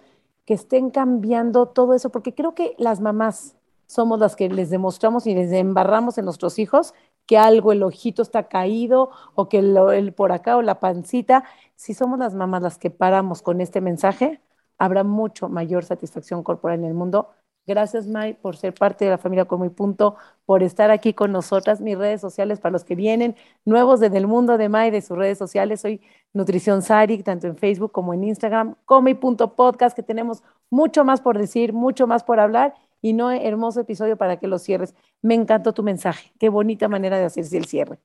que 0.49 0.55
estén 0.55 0.89
cambiando 0.89 1.67
todo 1.67 1.93
eso, 1.93 2.09
porque 2.09 2.33
creo 2.33 2.55
que 2.55 2.73
las 2.79 3.01
mamás 3.01 3.55
somos 3.85 4.19
las 4.19 4.35
que 4.35 4.49
les 4.49 4.71
demostramos 4.71 5.27
y 5.27 5.35
les 5.35 5.51
embarramos 5.51 6.17
en 6.17 6.25
nuestros 6.25 6.57
hijos 6.57 6.95
que 7.27 7.38
algo, 7.38 7.71
el 7.71 7.83
ojito 7.83 8.23
está 8.23 8.47
caído 8.47 9.12
o 9.35 9.47
que 9.47 9.59
el, 9.59 10.12
por 10.12 10.31
acá 10.31 10.57
o 10.57 10.63
la 10.63 10.79
pancita. 10.79 11.43
Si 11.75 11.93
somos 11.93 12.17
las 12.17 12.33
mamás 12.33 12.63
las 12.63 12.79
que 12.79 12.89
paramos 12.89 13.43
con 13.43 13.62
este 13.62 13.79
mensaje, 13.79 14.41
habrá 14.79 15.03
mucho 15.03 15.49
mayor 15.49 15.85
satisfacción 15.85 16.41
corporal 16.41 16.79
en 16.79 16.85
el 16.85 16.95
mundo 16.95 17.29
Gracias, 17.69 18.08
May, 18.08 18.34
por 18.34 18.58
ser 18.58 18.73
parte 18.73 19.05
de 19.05 19.12
la 19.12 19.19
familia 19.19 19.45
Como 19.45 19.63
y 19.63 19.69
Punto, 19.69 20.15
por 20.47 20.63
estar 20.63 20.89
aquí 20.89 21.13
con 21.13 21.32
nosotras. 21.32 21.79
Mis 21.82 21.95
redes 21.95 22.19
sociales 22.19 22.60
para 22.60 22.71
los 22.71 22.84
que 22.84 22.95
vienen 22.95 23.36
nuevos 23.63 23.99
desde 23.99 24.17
el 24.17 24.25
mundo 24.25 24.58
de 24.58 24.69
May, 24.69 24.89
de 24.89 25.01
sus 25.01 25.15
redes 25.15 25.38
sociales. 25.38 25.79
Soy 25.82 26.01
Nutrición 26.34 26.82
Sari, 26.82 27.21
tanto 27.21 27.45
en 27.45 27.55
Facebook 27.55 27.91
como 27.91 28.15
en 28.15 28.23
Instagram. 28.23 28.73
Como 28.86 29.10
y 29.10 29.13
Punto 29.13 29.55
Podcast, 29.55 29.95
que 29.95 30.01
tenemos 30.01 30.41
mucho 30.71 31.05
más 31.05 31.21
por 31.21 31.38
decir, 31.38 31.71
mucho 31.71 32.08
más 32.08 32.23
por 32.23 32.39
hablar. 32.39 32.73
Y 33.03 33.13
no, 33.13 33.29
hermoso 33.29 33.82
episodio 33.82 34.17
para 34.17 34.38
que 34.38 34.47
lo 34.47 34.58
cierres. 34.58 34.95
Me 35.21 35.36
encantó 35.36 35.71
tu 35.71 35.84
mensaje. 35.84 36.34
Qué 36.39 36.49
bonita 36.49 36.88
manera 36.88 37.19
de 37.19 37.25
hacerse 37.25 37.55
el 37.55 37.65
cierre. 37.65 37.99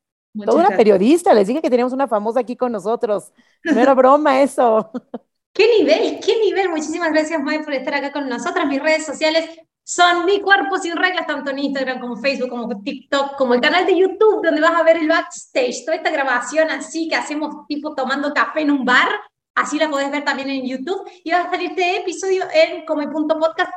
Toda 0.44 0.66
una 0.66 0.77
periodista, 0.77 1.33
les 1.33 1.48
dije 1.48 1.62
que 1.62 1.70
teníamos 1.70 1.94
una 1.94 2.07
famosa 2.07 2.40
aquí 2.40 2.55
con 2.55 2.70
nosotros. 2.70 3.33
No 3.64 3.81
era 3.81 3.94
broma 3.94 4.42
eso. 4.42 4.90
¿Qué 5.55 5.69
nivel? 5.79 6.19
¿Qué 6.19 6.37
nivel? 6.40 6.69
Muchísimas 6.69 7.12
gracias, 7.12 7.40
Mike, 7.40 7.62
por 7.62 7.75
estar 7.75 7.95
acá 7.95 8.11
con 8.11 8.29
nosotras. 8.29 8.67
Mis 8.67 8.83
redes 8.83 9.07
sociales 9.07 9.49
son 9.85 10.25
Mi 10.25 10.40
Cuerpo 10.40 10.79
Sin 10.79 10.97
Reglas, 10.97 11.29
tanto 11.29 11.53
en 11.53 11.61
Instagram 11.61 12.01
como 12.01 12.17
Facebook, 12.17 12.49
como 12.49 12.83
TikTok, 12.83 13.37
como 13.37 13.55
el 13.55 13.61
canal 13.61 13.87
de 13.87 13.97
YouTube, 13.97 14.45
donde 14.45 14.61
vas 14.61 14.75
a 14.75 14.83
ver 14.83 14.97
el 14.97 15.07
backstage, 15.07 15.85
toda 15.85 15.97
esta 15.97 16.11
grabación 16.11 16.71
así 16.71 17.09
que 17.09 17.14
hacemos 17.14 17.69
tipo 17.69 17.95
tomando 17.95 18.35
café 18.35 18.62
en 18.62 18.73
un 18.73 18.85
bar. 18.85 19.09
Así 19.55 19.79
la 19.79 19.88
podés 19.88 20.11
ver 20.11 20.25
también 20.25 20.51
en 20.51 20.67
YouTube. 20.67 21.09
Y 21.23 21.31
va 21.31 21.43
a 21.43 21.51
salir 21.51 21.71
este 21.71 21.99
episodio 21.99 22.43
en 22.53 22.85
Come 22.85 23.07
Punto 23.07 23.38
Podcast 23.38 23.71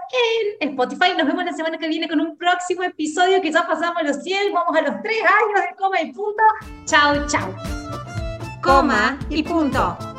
en 0.59 0.69
Spotify. 0.71 1.13
Nos 1.15 1.27
vemos 1.27 1.45
la 1.45 1.53
semana 1.53 1.77
que 1.77 1.87
viene 1.87 2.09
con 2.09 2.19
un 2.19 2.35
próximo 2.35 2.81
episodio. 2.81 3.39
Quizás 3.39 3.67
pasamos 3.67 4.01
los 4.01 4.23
100, 4.23 4.51
vamos 4.51 4.75
a 4.75 4.81
los 4.81 4.99
3 5.03 5.15
años 5.21 5.69
de 5.69 5.75
Come 5.75 6.01
y 6.01 6.11
Punto. 6.11 6.43
Chao, 6.85 7.27
chao. 7.27 7.53
Coma 8.63 9.19
y 9.29 9.43
punto. 9.43 10.16